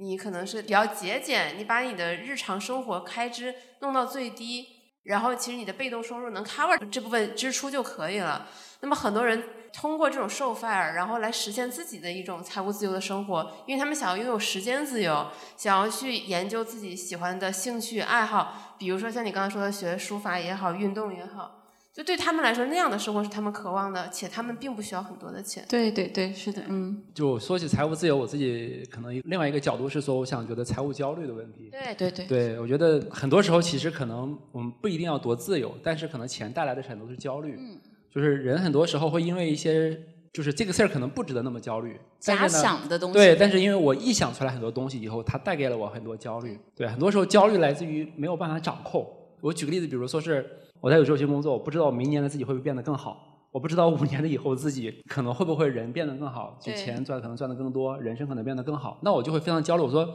[0.00, 4.66] 你可能是比较节俭，你把你的日常生活开支弄到最低，
[5.02, 8.46] 然后其实你的被动收入能 cover 这部分支出就可以了。
[8.80, 9.42] 那么很多人。
[9.70, 15.26] 通过这种受 fire，然后来实现自己的一种财务自由的生活，因为他们想要拥有时间自由，
[15.58, 21.57] 想要去研究自己喜欢的兴趣爱好，比如说像你刚才说的学书法也好，运动也好，
[21.98, 25.64] 就对他们来说那样的生活是他们渴望的，且他们并不需要很多的钱。
[25.68, 27.02] 对对对，是的，嗯。
[27.12, 31.70] 就说起财务自由，我自己可能另外一个角度是说，我想觉得财务焦虑的问题。
[31.72, 32.26] 对对对。
[32.26, 37.56] 对，我觉得很多时候其实可能我们不一定要多自由，但是可能钱带来的很多是焦虑。
[37.58, 37.76] 嗯。
[38.14, 40.00] 就是人很多时候会因为一些，
[40.32, 41.98] 就是这个事儿可能不值得那么焦虑。
[42.20, 43.14] 假想的东西。
[43.14, 46.56] 对，但是因为我臆想出来很多东西以后，它带给了我很多焦虑。
[46.76, 49.04] 对，很多时候焦虑来自于没有办法掌控。
[49.40, 50.48] 我举个例子，比如说是
[50.80, 59.82] 我在有周期工作，我不知道明年的自己会不会变得更好，我不知道五年的以后自己可能会不会人变得更好，就钱赚可能赚得更多，人生可能变得更好，那我就会非常焦虑。
[59.82, 60.08] 我说。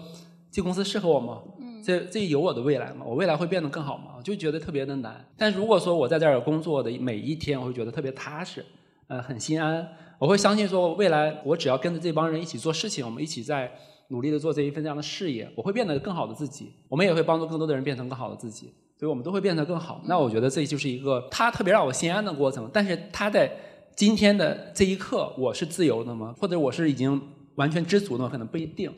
[0.55, 1.41] 这公司适合我吗？
[1.83, 3.03] 这这有我的未来吗？
[3.03, 4.13] 我未来会变得更好吗？
[4.15, 5.25] 我就觉得特别的难。
[5.35, 8.63] 但如果说我在这儿工作的每一天，我会觉得特别踏实，
[9.07, 9.87] 呃，很心安。
[10.19, 13.71] 我会相信说，未来我只要跟着这帮人一起做事情，我们一起在
[14.09, 16.71] 努力的做这一份这样的事业，我会变得更好的自己。
[16.87, 18.71] 我们也会帮助更多的人变成更好的自己。
[19.03, 20.01] 对，我们都会变得更好。
[20.05, 22.69] 那我觉得这就是一个它特别让我心安的过程。
[22.71, 23.51] 但是它在
[23.97, 26.33] 今天的这一刻，我是自由的吗？
[26.39, 27.21] 或者我是已经
[27.55, 28.29] 完全知足的吗？
[28.31, 28.89] 可能不一定。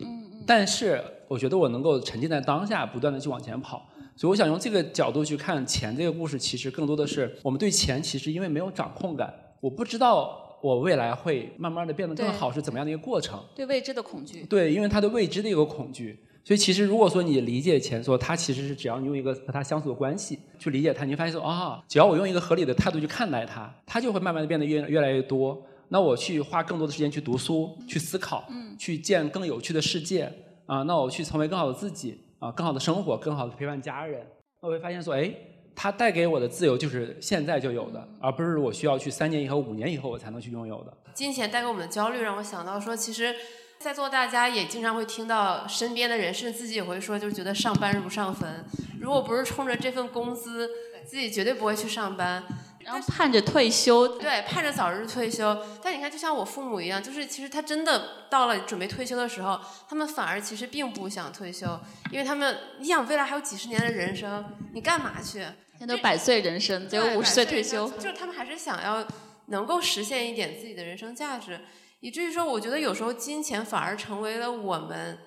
[0.46, 3.84] 但是我觉得我能够沉浸在当下，不断的去往前跑。
[4.16, 13.44] 所以我想用这个角度去看钱这个故事，其实更多的是我们对钱其实因为没有掌控感，我不知道我未来会慢慢的变得更好是怎么样的一个过程。
[13.56, 14.44] 对未知的恐惧。
[14.44, 16.20] 对，因为它的未知的一个恐惧。
[16.46, 25.60] 所以其实如果说你理解前，说它其实是只要你用一个和它相处的关系去理解它，你会发现说啊，只要我用一个合理的态度去看待它，它就会慢慢的变得越越来越多。
[25.90, 30.32] 那我去花更多的时间去读书、去思考、去见更有趣的世界
[30.68, 34.24] 啊，那我去成为更好的自己啊，更好的生活，更好的陪伴家人。
[34.62, 35.34] 那我会发现说，哎，
[35.76, 40.94] 它带给我的自由就是现在就有的，而不是我需要去三年以后、五年以后我才能去拥有的。
[41.16, 43.34] 金钱带给我们的焦虑，让我想到说，其实。
[43.86, 48.66] 在座大家也经常会听到身边的人，甚至自己也会说，就是觉得上班如上坟。
[49.00, 50.68] 如果不是冲着这份工资，
[51.06, 52.44] 自己绝对不会去上班。
[52.80, 55.56] 然后盼着退休，对，盼着早日退休。
[55.84, 61.80] 但你看，就像我父母一样，就是其实他真的到了准备退休的时候，他们反而其实并不想退休，
[62.12, 64.44] 因为他们你想未来还有几十年的人生，
[64.74, 65.42] 你干嘛去？
[65.78, 69.06] 现在都百岁人生，只有五十岁退休，就是他们还是想要
[69.46, 71.60] 能够实现一点自己的人生价值。
[72.06, 75.18] 以至于说，我觉得有时候金钱反而成为了我们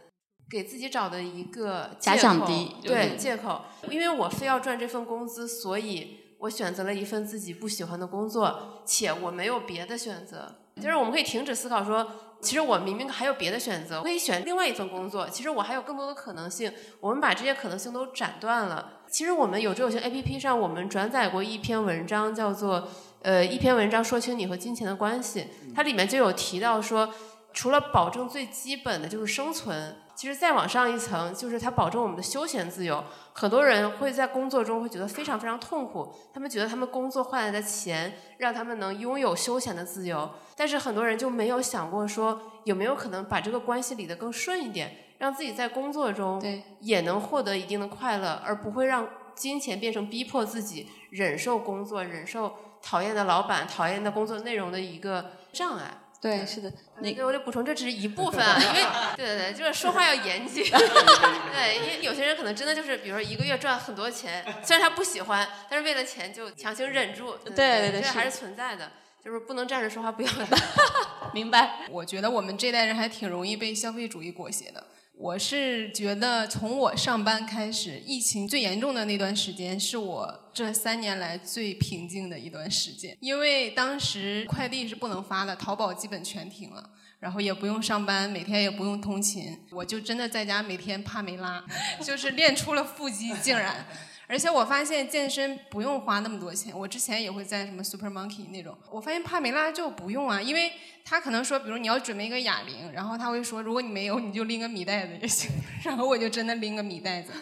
[0.48, 3.62] 给自己找的一个假想敌，对借口。
[3.90, 10.54] 因为我非要赚这份工资，所以我选择了一份自己不喜欢的工作，且我没有别的选择。
[10.76, 12.06] 就是我们可以停止思考说，
[12.40, 15.28] 其实我明明还有别的选择，我可以选另外一份工作。
[15.28, 16.72] 其实我还有更多的可能性。
[17.00, 19.00] 我们把这些可能性都斩断了。
[19.10, 22.86] 其实我们有这有些 A P P 上，我们转载过一篇文章，叫做。
[23.22, 27.12] 呃，一篇文章说清你和金钱的关系，它里面就有提到说，
[27.52, 33.02] 除了保证最基本的就是生存，其实再往上一层就是它保证我们的休闲自由。
[33.32, 46.40] 很多人会在工作中会觉得非常非常痛苦，他们觉得他们工作换来的钱让他们能拥有休闲的自由，但是很多人就没有想过说，有没有可能把这个关系理得更顺一点，让自己在工作中
[46.80, 52.54] 也能获得一定的快乐，而不会让金钱变成逼迫自己忍受工作、忍受。
[52.82, 55.84] 讨厌的老板，讨厌的工作内容的一个障碍。
[56.20, 56.72] 对，是的。
[56.98, 58.84] 那个我得补充，这只是一部分啊， 因为
[59.16, 60.64] 对对对，就是说话要严谨。
[60.68, 67.36] 对，因为有些人可能真的就是，比如说一个月赚很多钱，虽然他不喜欢，但是为了钱就强行忍住。
[67.44, 68.90] 对对对，这还是存在的，
[69.24, 70.44] 就是不能站着说话不腰疼。
[71.32, 71.86] 明白。
[71.88, 74.84] 我觉得我们这代人还挺容易被消费主义裹挟的。
[75.20, 83.16] 我是觉得，从我上班开始，疫情最严重的那段时间，是我这三年来最平静的一段时间。
[83.18, 91.64] 因为当时快递是不能发的，淘宝基本全停了，然后也不用上班，每天也不用通勤，我就真的在家每天帕梅拉，
[92.00, 93.84] 就是练出了腹肌，竟然。
[94.28, 100.70] 而且我发现健身不用花那么多钱，我之前也会在什么 Super Monkey 那种，我发现帕梅拉就不用啊，因为
[101.02, 105.50] 他可能说，比如你要准备一个哑铃，然后他会说，如果你没有，你就拎个米袋子也行，
[105.82, 107.32] 然后我就真的拎个米袋子，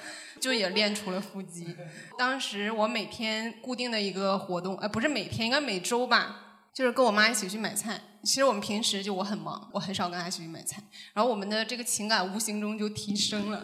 [0.40, 1.76] 就也练出了腹肌。
[2.16, 6.42] 当时我每天固定的一个活动，呃，不是每天，应该每周吧。
[6.72, 7.98] 就是跟我妈一起去买菜。
[8.26, 10.82] 其实我们平时就我很忙，我很少跟她一起去买菜。
[11.14, 13.62] 然后我们的这个情感无形中就提升了。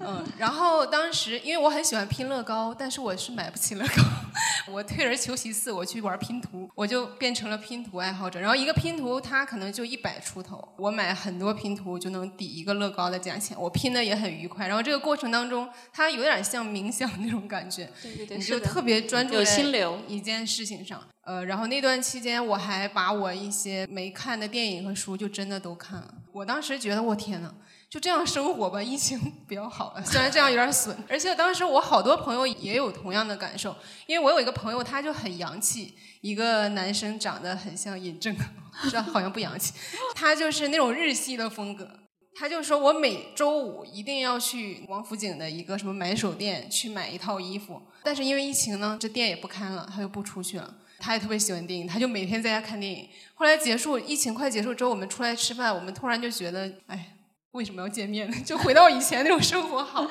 [0.00, 4.02] 嗯，然后当时因为我很喜欢拼乐高，但是我是买不起乐高。
[4.72, 8.40] 我退而求其次，我去玩拼图，我就变成了拼图爱好者。
[8.40, 13.54] 然后一个拼图它可能就一百出头，我买很多拼图就能抵一个乐高的价钱。
[13.60, 14.66] 我拼的也很愉快。
[14.66, 21.02] 然后这个过程当中，它有点像冥想那种感觉，对对对，你就特别专注在心流一件事情上。
[21.22, 26.14] 呃，然后那段期间，我还把我一些没看的电影和书就真的都看了。
[26.32, 27.52] 我当时觉得，我天呐，
[27.88, 30.04] 就这样生活吧，疫情 比较好了。
[30.04, 33.76] 虽然这样有点损，而且当时我好多朋友也有同样的感受，
[34.06, 38.34] 因为我有一个朋友，他就很洋气，一个男生长得很像尹正，
[38.90, 39.74] 这好像不洋气，
[40.14, 41.88] 他就是那种日系的风格。
[42.36, 50.74] 他就说我每周五一定要去王府井的一个什么买手店去买一套衣服，但是因为疫情呢，这店也不开了，他就不出去了。
[51.00, 53.08] 他也特别喜欢电影，他就每天在家看电影。
[53.34, 57.16] 后来结束，疫情快结束之后，我们出来吃饭，我们突然就觉得，哎，
[57.52, 58.36] 为什么要见面呢？
[58.44, 60.10] 就回到以前那种生活好了。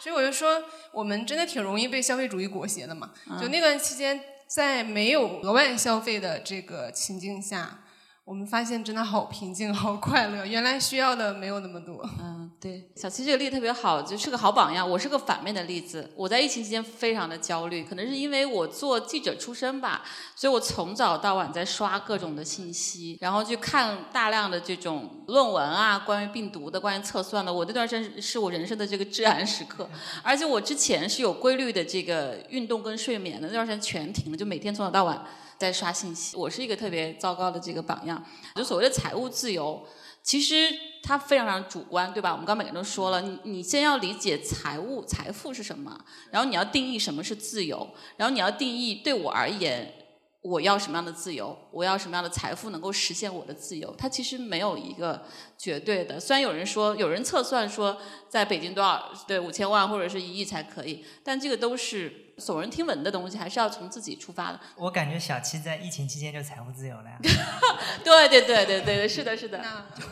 [0.00, 3.12] 所以我就说，我们真的挺容易被消费主义裹挟的嘛。
[3.40, 7.81] 就那段期间，在没有额外消费的这个情境下，
[8.24, 10.46] 我们发现真的好平静， 好快乐。
[10.46, 12.08] 原来需要的没有那么多。
[12.20, 14.88] 嗯，对，小七这个例子特别好，就是个好榜样。
[14.88, 20.02] 我是个反面的例子，我在疫情期间非常的焦虑，可能是因为我做记者出身吧，
[20.36, 27.52] 所以我从早到晚在刷各种的信息，然后去看大量的这种论文啊，关于病毒的，关于测算的。
[27.52, 29.90] 我这段时间是我人生的这个至暗时刻，
[30.22, 35.20] 而且我之前是有规律的这个运动跟睡眠的，那段时间全停了，就每天从早到晚。
[35.62, 38.20] 在刷信息，我是一个特别糟糕的这个榜样。
[38.56, 39.80] 就所谓的财务自由，
[40.20, 40.68] 其实
[41.04, 42.32] 它非常非常主观，对吧？
[42.32, 45.96] 我们刚每个人都说了，你你先要理解财务、财富是什么，
[46.32, 49.94] 然后你要定义什么是自由，然后你要定义对我而言。
[50.42, 51.56] 我要什么样的自由？
[51.70, 53.94] 我要什么样的财富能够实现我的自由？
[53.96, 55.22] 它其实没有一个
[55.56, 56.18] 绝对的。
[56.18, 57.96] 虽然有人说，有人测算说，
[58.28, 64.60] 在北京多少对五千万或者是一亿才可以，但这个都是耸人听闻的东西，还是要从自己出发的。
[64.76, 67.18] 我感觉小七在疫情期间就财务自由了呀。
[68.02, 69.60] 对对对对对，是的，是的。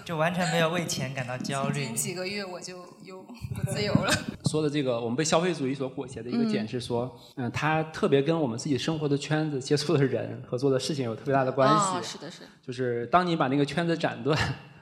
[0.04, 1.86] 就完全没有为钱感到焦虑。
[1.94, 4.12] 几个月我就又不自由了。
[4.50, 10.42] 说的这个，我们被消费主义所裹挟的一个点是说，嗯，它特别跟我们自己生活的圈子、接触的人。
[10.46, 12.42] 和做的事情有特别大的关系，是的，是。
[12.60, 14.36] 就是当你把那个圈子斩断，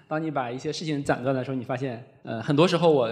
[0.07, 3.11] 当你把一些事情斩断的时候，你发现，呃，很多时候我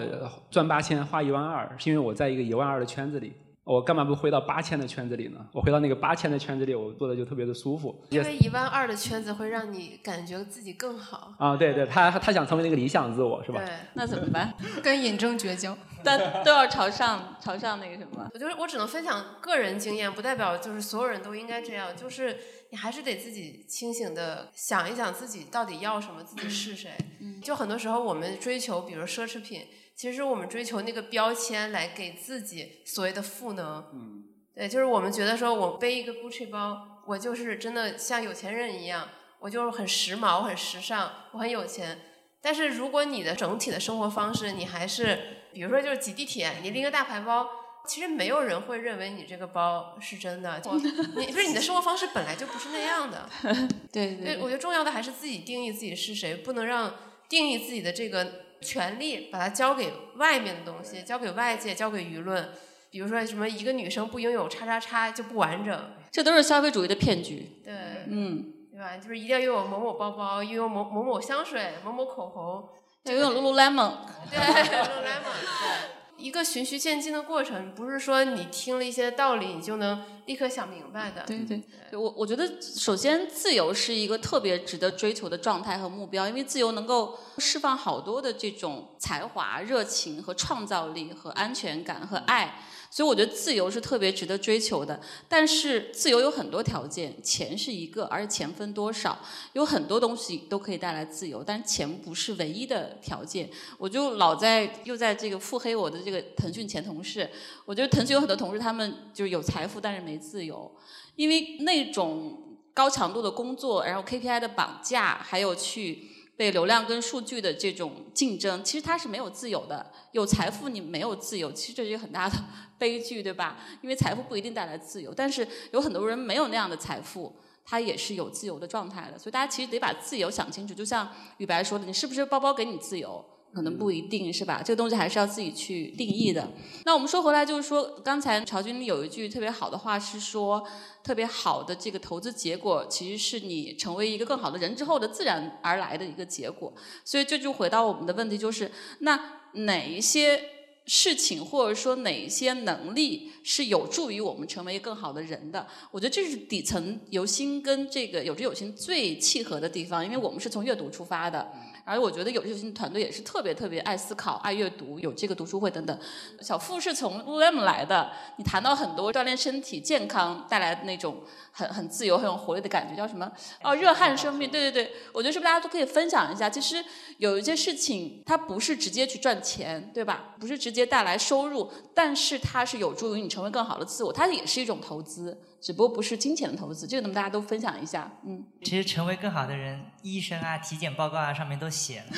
[0.50, 3.32] 赚八千花一万二，是因为我在一个一万二的圈子里。
[3.66, 5.44] 我干嘛不回到八千的圈子里呢？
[5.52, 8.00] 我回到那个八千的圈子里，我做的就特别的舒服。
[8.10, 11.34] 因为一万二的圈子会让你感觉自己更好。
[11.36, 13.60] 啊，对对，他他想成为那个理想自我，是吧？
[13.64, 14.54] 对，那怎么办？
[14.84, 18.30] 跟尹正绝交， 但都要朝上朝上那个什么。
[18.32, 21.88] 我就是我只能分享个人经验，不代表就是所有人都应该这样。
[21.96, 22.36] 就是
[22.70, 26.92] 你还是得自己清醒的想一想自己到底要什么，自己是谁。
[27.20, 29.66] 嗯，就很多时候我们追求，比如奢侈品，
[29.96, 33.84] 其实我们追求那个标签来给自己所谓的赋能。
[33.94, 34.24] 嗯。
[34.54, 39.08] 对，就是我们觉得说，我背一个 Gucci 包，我就是真的像有钱人一样，
[39.40, 41.98] 我就是很时髦、很时尚，我很有钱。
[42.40, 45.18] 但是如果你的整体的生活方式，你还是，
[45.52, 47.46] 比如说就是挤地铁，你拎个大牌包，
[47.86, 50.58] 其实没有人会认为你这个包是真的。
[51.18, 53.28] 你不是你的生活方式本来就不是那样的。
[53.92, 54.38] 对对。
[54.38, 56.94] 我觉得重要的还是自己定义自己是谁，不能让
[57.28, 62.50] 定义自己的这个权利把它交给外面的东西，交给外界，交给舆论。
[62.90, 67.60] 比如说什么一个女生不拥有叉叉叉就不完整，这都是消费主义的骗局。
[67.62, 67.74] 对，
[68.08, 68.96] 嗯，对吧？
[68.96, 72.68] 就是一定要拥有某某包包，拥有某某某香水，某某口红，
[73.04, 73.92] 要拥有 Lululemon。
[74.30, 76.05] 对， Lululemon。
[76.18, 81.22] 一个循序渐进的过程，不是说你听了一些道理，你就能立刻想明白的。
[81.26, 81.62] 对对，
[81.92, 92.60] 我我觉得首先自由是一个特别值得追求的状态和目标，因为自由能够释放好多的这种才华、热情和创造力和安全感和爱。
[92.96, 99.18] 所以我觉得自由是特别值得追求的，但是自由有很多条件，钱是一个，而且钱分多少，
[99.52, 103.50] 有很多东西都可以带来自由，但钱不是唯一的条件。
[103.76, 107.28] 我就老在又在这个腹黑我的这个腾讯前同事，
[107.66, 110.74] 我觉得腾讯有很多同事他们就是有财富，但是没自由，
[111.16, 116.15] 因为那种高强度的工作，然后 KPI 的绑架，还有去。
[116.36, 119.90] 被流量跟数据的这种竞争，其实它是没有自由的。
[120.12, 122.36] 有财富你没有自由，其实这是一个很大的
[122.78, 123.58] 悲剧，对吧？
[123.82, 127.34] 因为财富不一定带来自由，但是有很多人没有那样的财富，
[127.64, 129.18] 他也是有自由的状态的。
[129.18, 130.74] 所以大家其实得把自由想清楚。
[130.74, 133.24] 就像羽白说的，你是不是包包给你自由？
[133.56, 136.46] 可能不一定是吧，这个东西还是要自己去定义的。
[136.84, 140.62] 那我们说回来，就是说，刚才曹军有一句特别好的话是说，
[141.02, 146.70] 特别好的这个投资结果，其实是你成为一个更好的人之后的自然而来的一个结果。
[147.02, 149.18] 所以这就回到我们的问题，就是那
[149.52, 150.38] 哪一些
[150.84, 155.66] 事情或者说哪一些能力是有助于我们成为一个更好的人的？
[155.90, 161.50] 我觉得这是底层由心跟这个有知有行最契合的地方，因为我们是从阅读出发的。
[161.86, 165.96] 而我觉得有些团队也是特别特别爱思考、爱阅读，有这个读书会等等。
[166.40, 171.22] 小付是从 UM 来的，你谈到很多锻炼身体健康带来的那种
[171.56, 173.32] 很很自由、很有活力的感觉，叫什么？
[173.62, 174.50] 哦，热汗生命。
[174.50, 176.50] 对对对，我觉得是不是大家都可以分享一下？
[176.50, 176.84] 其实
[177.16, 180.34] 有一些事情，它不是直接去赚钱，对吧？
[180.38, 185.40] 不是直接带来收入，但是它是有助于你成为更好的自我，它也是一种投资。
[185.58, 188.44] 只不过不是金钱的投资，这个能大家都分享一下，嗯。
[188.62, 192.16] 其实成为更好的人，医生啊、体检报告啊上面都写了，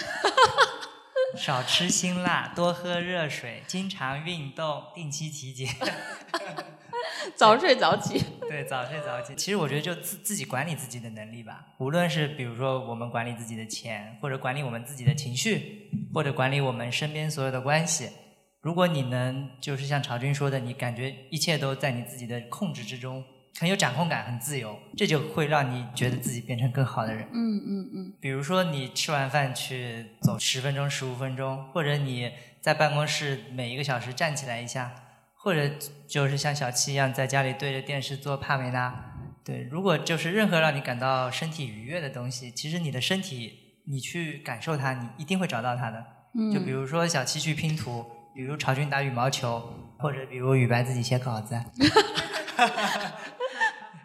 [1.38, 5.68] 少吃辛辣，多喝热水，经常运动，定期体检，
[7.36, 8.24] 早睡早起。
[8.48, 9.34] 对，早睡早起。
[9.34, 18.08] 其实我觉得就自自己管理自己的能力吧，无论是比如说我们管理自己的钱，或者管理我们自己的情绪，或者管理我们身边所有的关系。
[18.60, 23.22] 如果你能就是像曹军说的，你感觉一切都在你自己的控制之中，
[23.60, 27.28] 很有掌控感，很自由，这就会让你觉得自己变成更好的人。
[27.32, 34.92] 嗯嗯嗯，比如说你吃完饭去走十分钟、十五分钟，或者你在办公室每一个小时站起来一下，
[35.48, 35.66] 或者
[36.06, 39.14] 就是像小七一样在家里对着电视做帕梅拉。
[39.42, 46.04] 对，如果就是任何让你感到身体愉悦的东西，其实你的身体你去感受它，你一定会找到它的。
[46.34, 51.58] 嗯就比如说小七去拼图，比如朝军打羽毛球，或者比如雨白自己写稿子。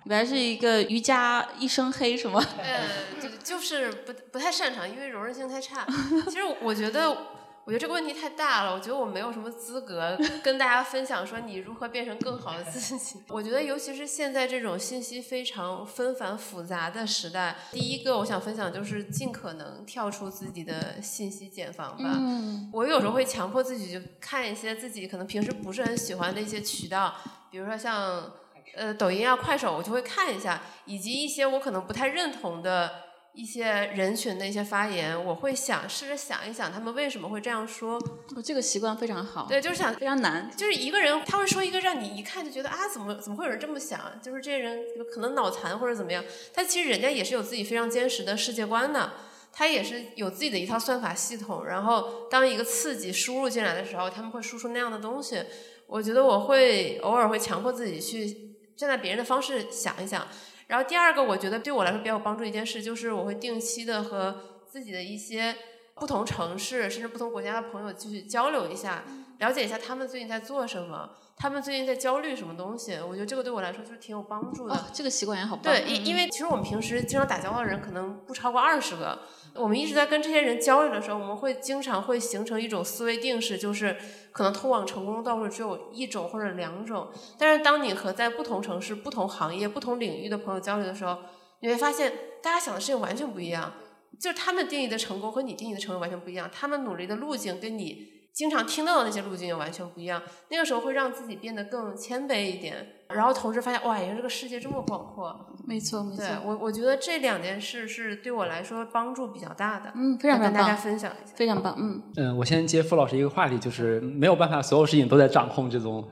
[0.05, 2.41] 雨白是一个瑜伽一身黑是吗？
[2.57, 5.85] 呃，就就是不不太擅长，因为柔韧性太差。
[6.29, 7.17] 其实我觉得，
[7.65, 13.21] 我觉得这个问题太大了，我觉得我没有什么资格 跟大家分享说你如何变成更好的自己。
[13.29, 22.15] 我觉得，尤其是现在这种信息非常纷繁复杂的时代，第一个我想分享就是尽可能跳出自己的信息茧房吧。
[22.17, 27.15] 嗯我有时候会强迫自己就看一些自己可能平时不是很喜欢的一些渠道，
[27.49, 28.31] 比如说像
[28.75, 32.91] 呃抖音啊、快手，我就会看一下，以及一些我可能不太认同的
[33.33, 33.65] 一些
[33.95, 37.99] 人群的一些发言，我会想试着想一想他们为什么会这样说。
[38.35, 40.49] 我这个习惯非常好，对，就是想非常难。
[40.55, 43.99] 就是一个人他会说一个让你一看就觉得啊，怎么怎么会有人这么想？
[44.21, 44.79] 就是这些人
[45.11, 46.23] 可能脑残或者怎么样，
[46.53, 49.13] 但其实人家也是有自己非常坚实的世界观的。
[49.51, 55.43] 他也是有自己的一套算法系统，然后当一个刺激输入进来的时候，他们会输出那样的东西。
[55.87, 60.27] 我觉得我会偶尔会强迫自己去站在别人的方式想一想。
[60.67, 64.35] 然后第二个，我觉得对我来说比较有帮助一件事，就是我会定期的和
[64.69, 65.55] 自己的一些
[65.95, 69.03] 不同城市甚至不同国家的朋友继续交流一下，
[69.39, 72.95] 了解一下他们最近在做什么，他们最近在焦虑什么东西。
[72.95, 74.73] 我觉得这个对我来说就是挺有帮助的。
[74.73, 75.63] 哦，这个习惯也好棒。
[75.63, 79.19] 对，因因为其实我们平时经常打交道的人可能不超过二十个，
[79.55, 83.95] 我们一直在跟这些人交流的时候，我们会经常会形成一种思维定式，就是
[84.31, 87.07] 可能通往成功的道路只有一种或者两种。
[87.37, 91.17] 但是当你和在不同城市、不同行业、不同领域的朋友交流的时候，
[91.59, 93.73] 你会发现大家想的事情完全不一样，
[94.19, 100.21] 就是他们定义的成功和你定义的成功完全不一样，他们努力的路径跟你经常听到的那些路径也完全不一样。
[100.49, 105.53] 那个时候会让自己变得更谦卑一点，然后同时发现哇，原来这个世界这么广阔。
[105.65, 106.29] 没错没错对。
[106.43, 111.33] 我，我觉得这两件事是对我来说帮助比较大的，嗯，非常非常跟大家，分享一下。
[111.35, 111.75] 非常棒。
[111.77, 116.03] 嗯，嗯，我先接付老师一个话题，就是没有办法，所有事情都在掌控之中。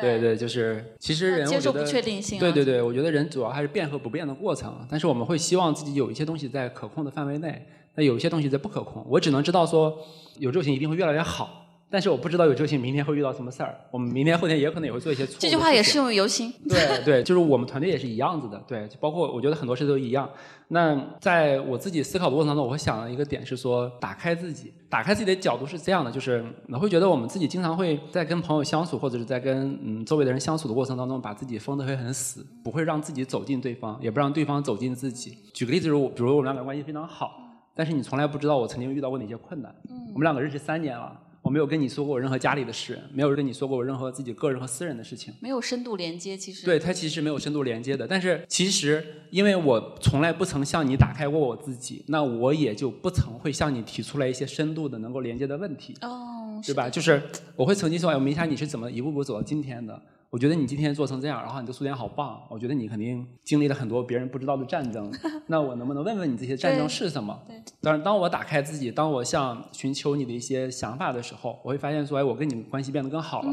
[0.00, 9.04] 对对，就是其实人接受不确定性啊对对对，我觉得人主要还是变和不变的过程，但是我们会希望自己有一些东西在可控的范围内，那有一些东西在不可控。
[9.08, 9.98] 我只能知道说
[10.38, 16.52] 有这个事情一定会越来越好，但是我不知道有这个事情明天会遇到什么事儿，我们明天后天也可能也会做一些错误这句话也适用于游行。
[16.68, 20.30] 对 对，就是我们团队也是一样子的，对，就包括我觉得很多事都一样。
[20.68, 35.36] 那在我自己思考的过程当中，我会想的一个点是说，打开自己，打开自己的角度是这样的，就是我会觉得我们自己经常会在跟朋友相处，或者是在跟嗯周围的人相处的过程当中，把自己封得会很死，不会让自己走进对方，也不让对方走进自己。
[35.52, 37.32] 举个例子，如比如我们两个关系非常好，
[37.74, 39.74] 但是你从来不知道我曾经遇到过哪些困难。
[40.14, 41.20] 我们两个认识三年了。
[41.50, 45.34] 我没有跟你说过我任何家里的事，没有跟你说过我任何自己个人和私人的事情。
[45.40, 48.06] 没有深度连接，其实对，它其实没有深度连接的。
[48.06, 56.88] 但是其实，因为我从来不曾向你打开过我自己，那我也就不曾会向你提出来一些深度的能够连接的问题，哦，对吧？
[56.88, 57.20] 就是
[57.56, 60.00] 我会曾经说，哎，明霞你是怎么一步步走到今天的？
[60.30, 65.12] 我觉得你今天做成这样，然后你的素点好棒，我觉得你肯定经历了很多别人不知道的战争。
[65.48, 67.36] 那我能不能问问你这些战争是什么？
[67.48, 67.60] 对。
[67.80, 73.48] 当然，当我打开自己，当我向寻求你的一些想法的时候，我会发现说，哎，我跟你们关系变得更好了，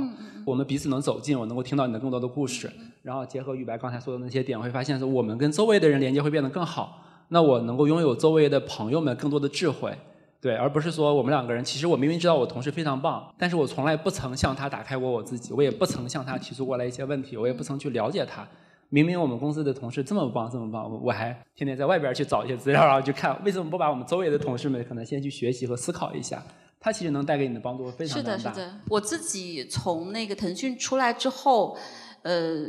[0.45, 2.71] 我们彼此能走近，我能够听到你的更多的故事，
[3.01, 7.03] 然后结合雨白刚才说的那些点，我会发现说，我们跟周围的人连接会变得更好。
[7.29, 9.91] 那我能够拥有周围的朋友们更多的智慧。
[10.39, 18.47] 对，而不是说我们两个人，其实我明明知道我同事非常棒，但是我从来不曾向他打开过我自己，我也不曾向他提出过来一些问题，我也不曾去了解他。
[18.89, 26.43] 明明我们公司的同事这么棒，这么棒，我我还天天在外边去找一些资料，然后去看，为什么不把我们周围的同事们可能先去学习和思考一下？
[26.79, 28.53] 他其实能带给你的帮助非常大是的，大。
[28.53, 28.73] 是的。
[28.89, 31.75] 我自己从那个腾讯出来之后，
[32.21, 32.67] 呃。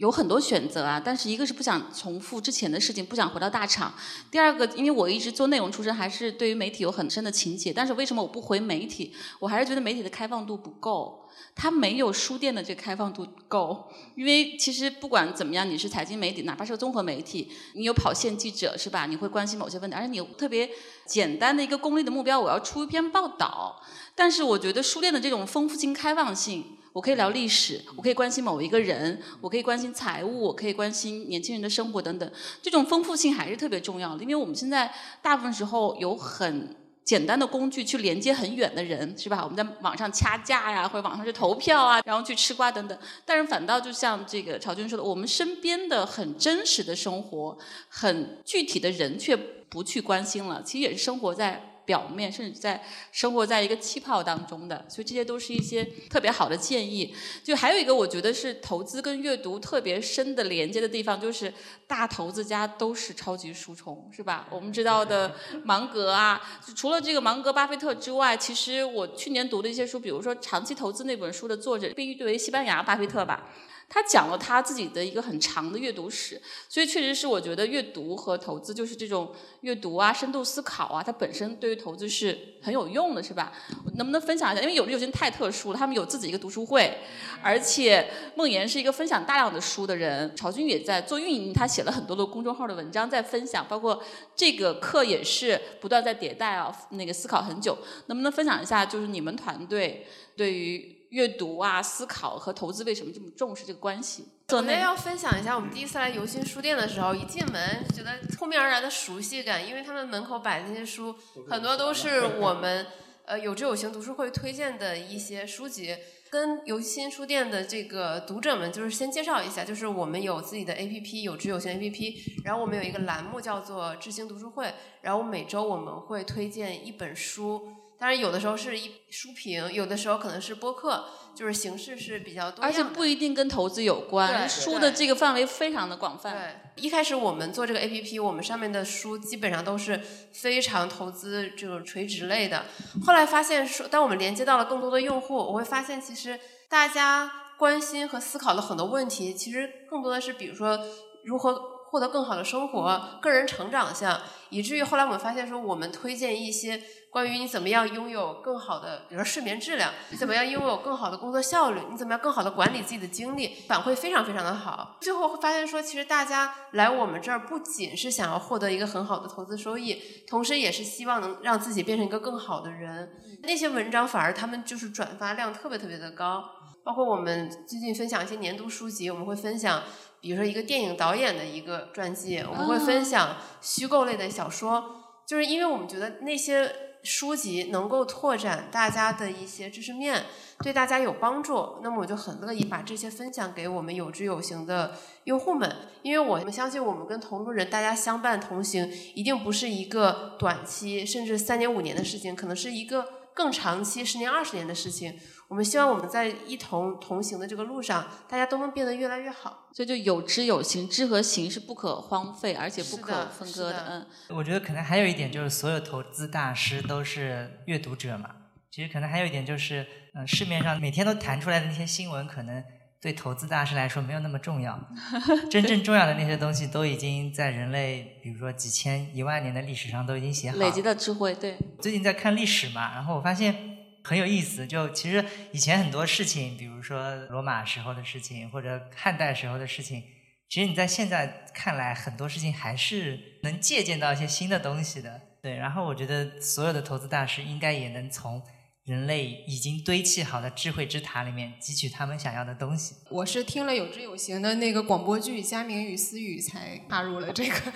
[0.00, 3.94] 有很多选择啊，但是一个是不想重复之前的事情，不想回到大厂。
[4.28, 7.72] 第二个，因为我一直做内容出身，还是对于媒体有很深的情结。
[7.72, 9.14] 但是为什么我不回媒体？
[9.38, 13.88] 我还是觉得媒体的开放度不够，它没有书店的这开放度够。
[14.16, 19.06] 因为其实不管怎么样，你是财经媒体，哪怕是个综合媒体，你有跑线记者是吧？
[19.06, 20.68] 你会关心某些问题，而且你有特别
[21.06, 23.80] 简单的一个功利的目标，我要出一篇报道。
[24.16, 26.77] 但是我觉得书店的这种丰富性、开放性。
[26.92, 32.30] 我可以聊历史，我可以关心某一个人，我可以关心财务，我可以关心年轻人的生活等等。
[32.60, 36.74] 这种丰富性还是特别重要的，因为我们现在大部分时候有很
[37.04, 39.42] 简单的工具去连接很远的人，是吧？
[39.44, 42.98] 我们在网上掐架呀，或者网上去投票啊，然后去吃瓜等等。
[43.24, 47.56] 但是反倒就像这个曹军说的，我们身边的很真实的生活，
[47.88, 50.62] 很具体的人却不去关心了。
[50.62, 51.67] 其实也是生活在。
[51.88, 57.14] 表面甚至在生活在一个气泡当中的，所以这些都是一些特别好的建议。
[57.42, 61.50] 就还有一个，我觉得是投资跟阅读特别深的连接的地方，就是
[61.86, 64.46] 大投资家都是超级书虫，是吧？
[64.50, 65.34] 我们知道的
[65.64, 66.38] 芒格啊，
[66.76, 73.48] 除了这个芒格、巴菲特之外，其实我去年读的一些书，比如说《长期投资》那本书的作者被誉为西班牙巴菲特吧。
[73.90, 79.32] 他讲了他自己的一个很长的阅读史，所以确实是我觉得阅读和投资就是这种
[79.62, 83.50] 阅读啊、深度思考啊，它本身对于投资是很有用的，是吧？
[83.96, 84.60] 能不能分享一下？
[84.60, 86.98] 因为有的有些人太特殊了，他们有自己一个读书会，
[87.42, 94.02] 而且梦妍是一个分享大量的书的人，曹军也在做运营，他写了很多的公众号的文章在分享，包括
[94.36, 97.78] 这个课也是不断在迭代啊，那个思考很久，
[98.08, 98.84] 能不能分享一下？
[98.84, 100.97] 就是你们团队对于。
[101.10, 104.24] 阅读啊，思考和投资为什么这么重视这个关系？
[104.50, 111.14] 我呢要分享一下，我们第一次来游心书店的时候，一进门就觉得扑面而来的熟悉感，因为他们门口摆的那些书，
[111.48, 112.86] 很多都是我们
[113.26, 115.96] 呃有知有行读书会推荐的一些书籍。
[116.30, 127.72] 跟游心书店的这个读者们，就是先介绍一下，就是我们有自己的 APP，有知有行 APP，然后我们有一个栏目叫做知行读书会，然后每周我们会推荐一本书。
[127.98, 136.32] 当然，有的时候是一书评，有的时候可能是播客，就是形式是比较多而且不一定跟投资有关，书的这个范围非常的广泛。
[136.32, 140.00] 对，一开始我们做这个 APP，我们上面的书基本上都是
[140.32, 142.66] 非常投资这种垂直类的。
[143.04, 146.38] 后来发现说，当我们连接到了更多的用户，我会发现其实
[146.68, 150.78] 大家关心和思考的很多问题，其实更多的是比如说
[151.24, 154.20] 如何获得更好的生活、个人成长项，
[154.50, 156.82] 以至于后来我们发现说，我们推荐一些。
[157.10, 164.98] 关于你怎么样拥有更好的，比如说睡眠质量，你怎么样拥有更好的工作效率，你怎么样更好的管理自己的精力，反馈非常非常的好。
[165.00, 173.10] 最后会发现说，其实大家来我们这儿不仅是想要获得一个很好的投资收益，同时也是希望能让自己变成一个更好的人。
[173.42, 176.44] 那些文章反而他们就是转发量特别特别的高。
[176.84, 179.82] 包括我们最近分享一些年度书籍，我们会分享，
[180.20, 184.84] 比如说一个电影导演的一个传记，我们会分享虚构类的小说，
[185.26, 186.88] 就是因为我们觉得那些。
[187.04, 190.24] 书籍能够拓展大家的一些知识面，
[190.64, 194.94] 对大家有帮助，那么我就很乐意把这些分享给我们有知有行的
[195.24, 205.18] 用户们，因为我们相信我们跟同路人大家相伴同行，一定不是一个短期甚至三年五年的事情，可能是一个更长期十年二十年的事情。
[205.48, 209.68] 我们希望我们在一同同行的这个路上，大家都能变得越来越好。
[209.72, 213.84] 所以就有知有行，知和行是不可荒废，而且不可分割的。
[213.88, 218.28] 嗯，我觉得可能还有一点就是，所有投资大师都是阅读者嘛。
[218.70, 222.62] 其实可能还有一点就是，嗯，市面上每天都弹出来的那些新闻，可能
[223.00, 224.78] 对投资大师来说没有那么重要。
[225.50, 230.58] 真正重要的那些东西，都已经在人类，比如说几千、一万年的历史上都已经写好。
[230.58, 231.56] 累积的智慧，对。
[231.80, 233.77] 最近在看历史嘛，然后我发现。
[234.04, 240.02] 很有意思，就其实以前很多事情，比如说罗马时候的事情，或者汉代时候的事情，
[240.48, 245.20] 其实你在现在看来，很多事情还是能借鉴到一些新的东西的。
[245.42, 248.42] 对，然后我觉得所有的投资大师应该也能从
[248.84, 252.94] 人类已经堆砌好的智慧之塔里面汲取他们想要的东西。
[253.10, 257.72] 我是听了有知有行的那个广播剧《佳明与思雨》才踏入了这个。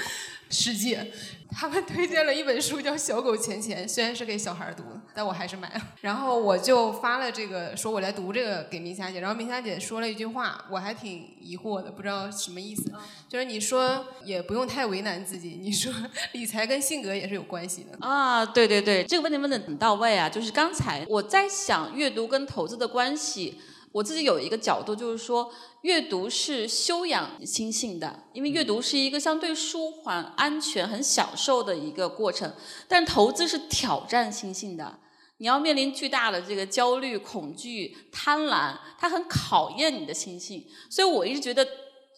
[0.53, 1.11] 世界，
[1.50, 5.80] 他们推荐了一本书叫《小狗钱钱》，虽然是给小孩读的，但我还是买了。
[6.03, 9.20] 然后我就发了这个，说我来读这个给明霞姐。
[9.20, 12.92] 然后明霞姐说了一句话，我还挺疑惑的，不知道什么意思。
[13.30, 15.90] 就是你说也不用太为难自己，你说
[16.32, 18.44] 理财跟性格也是有关系的啊。
[18.44, 20.28] 对对对，这个问题问的很到位啊。
[20.28, 23.59] 就是刚才我在想阅读跟投资的关系。
[23.93, 32.51] 我自己有一个角度，就是说，阅读是修养心性的，因为阅读是一个相对舒缓、安全、很享受的一个过程。
[32.88, 34.99] 但投资是挑战心性的，
[35.36, 40.66] 你要面临巨大的这个焦虑、恐惧、贪婪，它很考验你的心性。
[40.88, 41.68] 所以我一直觉得，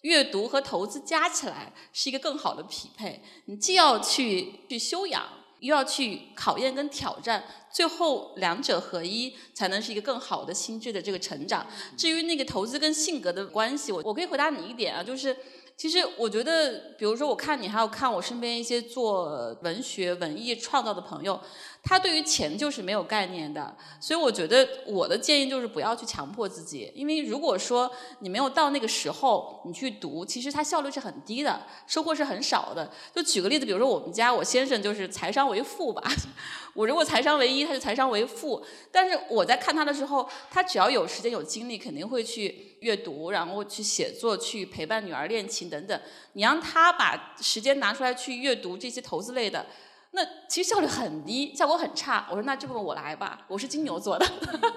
[0.02, 3.20] 阅读和投资加起来是一个更好的匹配。
[3.46, 5.24] 你既要去去修养，
[5.58, 7.42] 又要去考验跟挑战。
[7.74, 11.66] 最后两者合一，才能是一个更好的心智的这个成长。
[11.96, 15.36] 至于那个投资跟性格的关系，我我可以回答你一点啊，就是。
[15.76, 21.40] 其实我觉得，比如说我看你，还有看我身边一些做文学、文艺创造的朋友，
[21.84, 23.76] 他对于钱就是没有概念的。
[24.00, 32.90] 所以我觉得我的建议就是不要去强迫自己，因为如果说你没有到那个时候，你去读，其实它效率是很低的，收获是很少的。
[33.14, 36.02] 就举个例子，比如说我们家我先生就是财商为负吧，
[36.74, 38.64] 我如果财商为一，他就财商为负。
[38.90, 46.00] 但是我在看他的时候，他只要有时间有精力，肯定会去阅读，然后去写作，去陪伴女儿练琴等等。
[46.32, 49.66] 你让他把时间拿出来去阅读这些投资类的，
[50.14, 52.26] 那其实效率很低，效果很差。
[52.30, 54.24] 我说那这部分我来吧，我是金牛座的，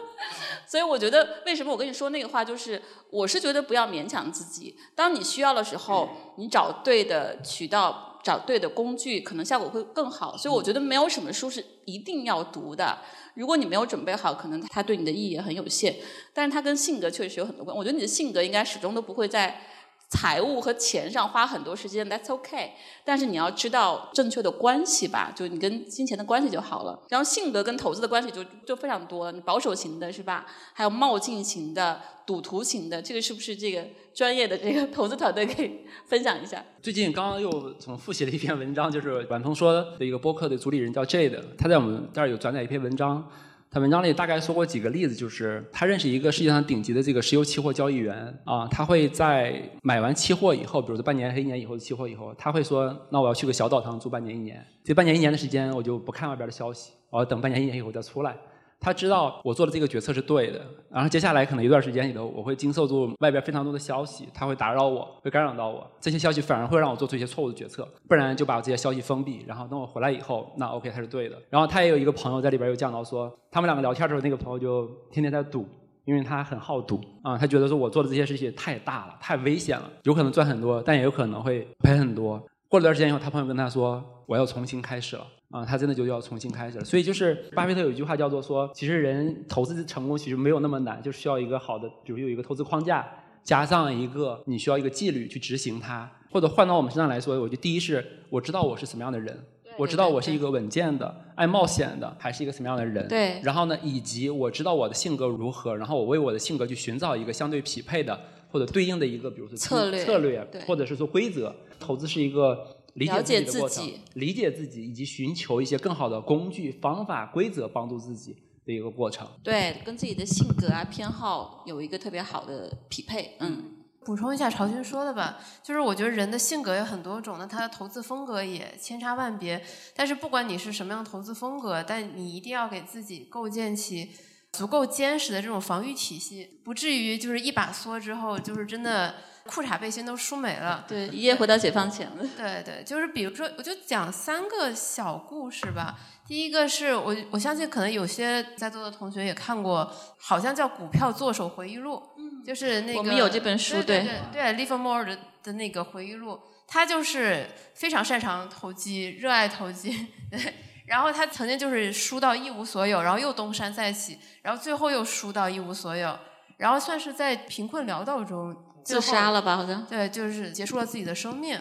[0.66, 2.82] 所以我觉得为什么我跟你说那个话，就是
[3.12, 4.76] 我是觉得不要勉强自己。
[4.96, 10.36] 当你需要的时候，你找对的渠道，找对的工具，可能效果会更好。
[10.36, 12.98] 所以我觉得没有什么书是一定要读的。
[13.36, 15.96] 如果你没有准备好，可能它对你的意义也很有限。
[16.34, 17.78] 但是它跟性格确实有很多关。
[17.78, 19.62] 我觉得你的性格应该始终都不会在
[20.10, 22.72] 财务和钱上花很多时间，That's OK。
[23.04, 26.98] 但是你要知道正确的关系吧，就你跟金钱的关系就好了。
[27.10, 30.46] 然后性格跟投资的关系就就非常多，你保守型的是吧？
[30.74, 36.64] 还有冒进型的、赌徒型的，这个是不是这个专业的这个投资团队可以 分享一下？
[36.82, 43.30] 最近刚刚又从复习了一篇文章，就是晚风说的一个播客的主理人叫 Jade，他在我们这儿有转载一篇文章。
[43.70, 48.16] 他文章里大概说过几个例子，就是他认识一个世界上顶级的这个石油期货交易员
[48.46, 58.36] 啊，他会在买完期货以后，比如说半年、一年以后的期货以后，他会说：“那我要去个小岛上住半年、一年，这半年、一年的时间我就不看外边的消息，我要等半年、一年以后再出来。”
[58.80, 65.86] 他知道我做的这个决策是对的，然后接下来可能一段时间里头，我会经受住外边非常多的消息，他会打扰我，会干扰到我。
[66.00, 71.36] 这些消息反而会让我做出一些错误的决策，不然就把这些消息封闭，然后等我回来以后，那 OK 它是对的。
[71.50, 75.68] 然后他也有一个朋友在里边又讲到说，他们两个聊天的时候，那个朋友就天天在赌，
[76.06, 82.42] 因为他很好赌啊，他觉得说我做的这些事情太大了，太危险了，有可能赚很多，但也有可能会赔很多。
[82.70, 85.26] 过了段时间以后，他朋友跟他说，我要重新开始了。
[85.50, 86.84] 啊，他真的就要重新开始了。
[86.84, 93.08] 所以就是巴菲特有一句话叫做说，其实人投资成功其实没有那么难，就需要一个好的，比如有一个投资框架，
[93.44, 96.12] 加上一个你需要一个纪律去执行它。
[96.30, 99.40] 或者换到我们身上来说，我觉得第一是我知道我是什么样的人，
[99.78, 103.08] 我知道我是一个稳健的、爱冒险的，还是一个什么样的人。
[103.08, 103.40] 对。
[103.42, 108.20] 然后呢，以及我知道我的性格如何，然后我为我的性格去寻找一个相对匹配的
[108.52, 111.56] 或者对应的一个，比如说策略，策略，或者是说规则。
[111.80, 112.68] 投资是一个。
[112.98, 118.36] 理解自己的过程，理解自己以及寻求一些更好的工具、方法、规则帮助自己
[118.66, 119.28] 的一个过程。
[119.44, 123.38] 对，跟自己的性格啊、偏好有一个特别好的匹配。
[123.40, 123.72] 嗯，
[124.04, 129.64] 补充一下朝军说的吧，就是我觉得人的性格有很多种，那他的投资风格也千差万别。
[129.96, 134.10] 但是不管你是什么样投资风格，但你一定要给自己构建起
[134.54, 139.14] 足够坚实的这种防御体系，不至于就是一把梭之后就是真的。
[139.48, 142.24] 裤衩背心都输没了， 对，一夜回到解放前了。
[142.38, 145.98] 对对，就是比如说，我就讲三个小故事吧。
[146.28, 149.90] 第一个是我我相信可能有些在座的同学也看过，
[150.20, 156.38] 好像叫《股票作手回忆录》，嗯，就是那个我们有这本书，对对对，Livermore 的的那个回忆录，
[156.68, 160.54] 他就是非常擅长投机，热爱投机， 对。
[160.86, 166.18] 然后他曾经就是输到一无所有，然后又东山再起，然后最后又输到一无所有，
[166.56, 168.56] 然后算是在贫困潦倒中。
[168.88, 169.58] 自杀了吧？
[169.58, 171.60] 好像对，就是结束了自己的生命。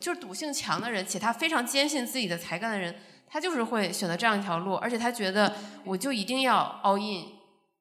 [0.00, 2.94] 就是赌性强的人，且他非常坚信自己的才干的人，
[3.26, 5.52] 他就是会选择这样一条路，而且他觉得
[5.82, 7.26] 我就一定要 all in，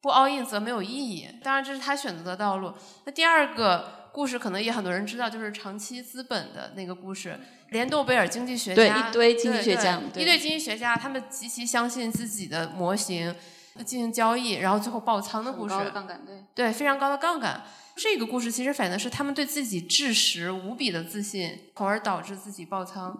[0.01, 1.27] 不 all in 则没有意义。
[1.43, 2.73] 当然，这是他选择的道路。
[3.05, 7.39] 那第二个故事可能也很多人知道，就是长期资本的那个故事，
[7.69, 13.35] 连诺贝尔经济学家，一堆经济学家，一堆经济学家，他们极其相信自己的模型
[13.83, 15.75] 进行交易，然后最后爆仓的故事，
[16.25, 17.63] 对，对，非常高的杠杆。
[17.95, 23.17] 这个故事其实反映的是他们对自己知识无比的自信，从而导致自己爆仓。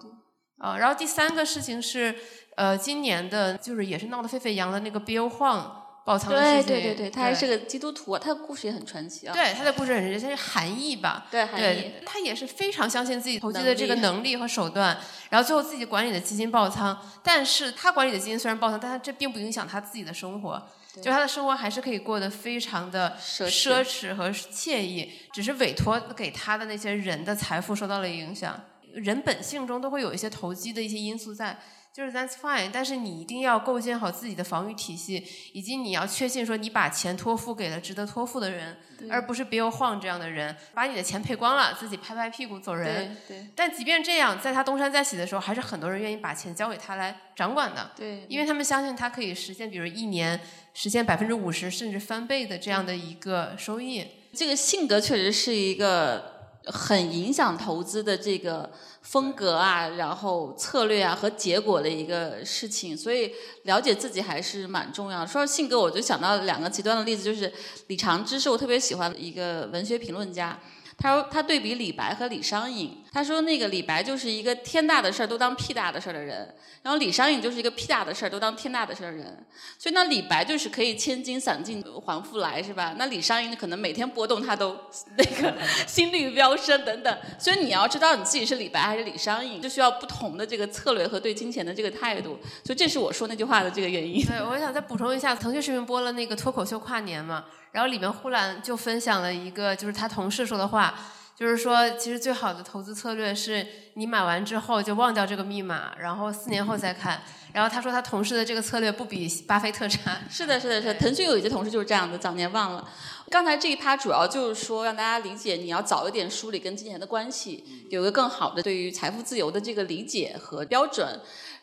[0.60, 2.16] 啊，然后第三个事情是，
[2.55, 5.87] 呃，今年的就是也是闹得沸沸扬扬的那个 Bill Huang。
[6.08, 9.34] 爆仓的事情，对对对对，他还是个基督徒，他的故事也很传奇啊。
[9.34, 11.28] 对，他的故事很传奇，他是韩裔吧？
[11.30, 11.91] 对，韩裔。
[12.05, 14.97] 他也是非常相信自己投机的这个能力和手段，
[15.30, 16.97] 然后最后自己管理的基金爆仓。
[17.22, 20.66] 但是他管理的基金虽然爆仓，但他这并不影响他自己的生活，
[21.03, 25.12] 就他的生活还是可以过得非常的奢侈和惬意。
[25.34, 28.58] 只是委托给他的那些人的财富受到了影响。
[28.93, 31.60] 人本性中都会有一些投机的一些因素在。
[31.98, 38.78] 就是 that's fine，但是你一定要构建好自己的防御体系，以及你要确信说你把钱托付给了值得托付的人，
[39.10, 43.18] 而不是 Bill Huang 这样的人，把你的钱赔光了，自己拍拍屁股走人。
[43.28, 50.39] 对对但即便这样，在他东山再起的时候，还是很多人愿意把钱交给他来掌管的，对，因为他们相信他可以实现，比如一年
[50.76, 54.06] 实现百分之五十甚至翻倍的这样的一个收益。
[54.36, 58.72] 这个性格确实是一个很影响投资的这个
[59.10, 63.32] 风格啊，然后策略啊和结果的一个事情，所以
[63.64, 65.26] 了解自己还是蛮重要。
[65.26, 67.49] 说到性格，我就想到两个极端的例子，就是
[67.88, 70.60] 李长之是我特别喜欢的一个文学评论家。
[70.97, 76.53] 他说他对比李白和李商隐，他说那个李白就是一个天大的事儿都当屁大的事儿的人，
[76.84, 79.45] 然后李商隐就是一个屁大的事儿都当天大的事儿的人。
[79.80, 82.95] 所以那李白就是可以千金散尽还复来，是吧？
[82.97, 84.78] 那李商隐可能每天波动他都
[85.16, 85.53] 那个
[85.88, 87.18] 心率飙升等等。
[87.39, 92.38] 所以你要知道你自己是李白还是李商隐，就需要不同的这个策略和对金钱的这个态度。
[92.64, 94.24] 所以这是我说那句话的这个原因。
[94.26, 100.93] 对，我想再补充一下，腾讯视频播了那个脱口秀跨年嘛，然后里面呼兰就分享了一个就是他同事说的话，
[101.38, 103.64] 就是说其实最好的投资策略是
[103.94, 107.22] 你买完之后就忘掉这个密码，然后四年后再看。
[107.54, 110.18] 然后他说他同事的这个策略不比巴菲特差。
[110.30, 110.94] 是的，是的，是的。
[110.96, 112.90] 腾讯有一些同事就是这样的，早年忘了。
[113.30, 121.20] 刚才这一趴主要就是说让大家理解，你要早一点梳理跟金钱的关系，有一个更好的对于财富自由的这个理解和标准。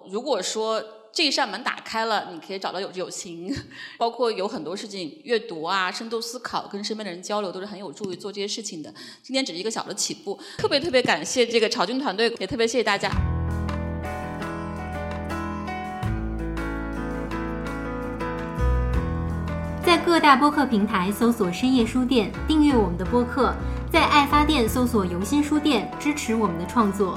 [0.09, 0.83] 如果说
[1.15, 3.55] 这一扇门打开了，你可以找到有志有行，
[3.97, 8.93] 包括有很多事情，阅读啊、深度思考、跟身边的人交流，都是很有助于做这些事情的。
[9.23, 13.09] 今天只是一个小的起步，特别特别感谢这个潮军团队，也特别谢谢大家。
[19.87, 23.53] 在各大播客平台搜索“深夜书店”，订阅我们的播客；
[23.93, 27.17] 在爱发电搜索“游心书店”，支持我们的创作。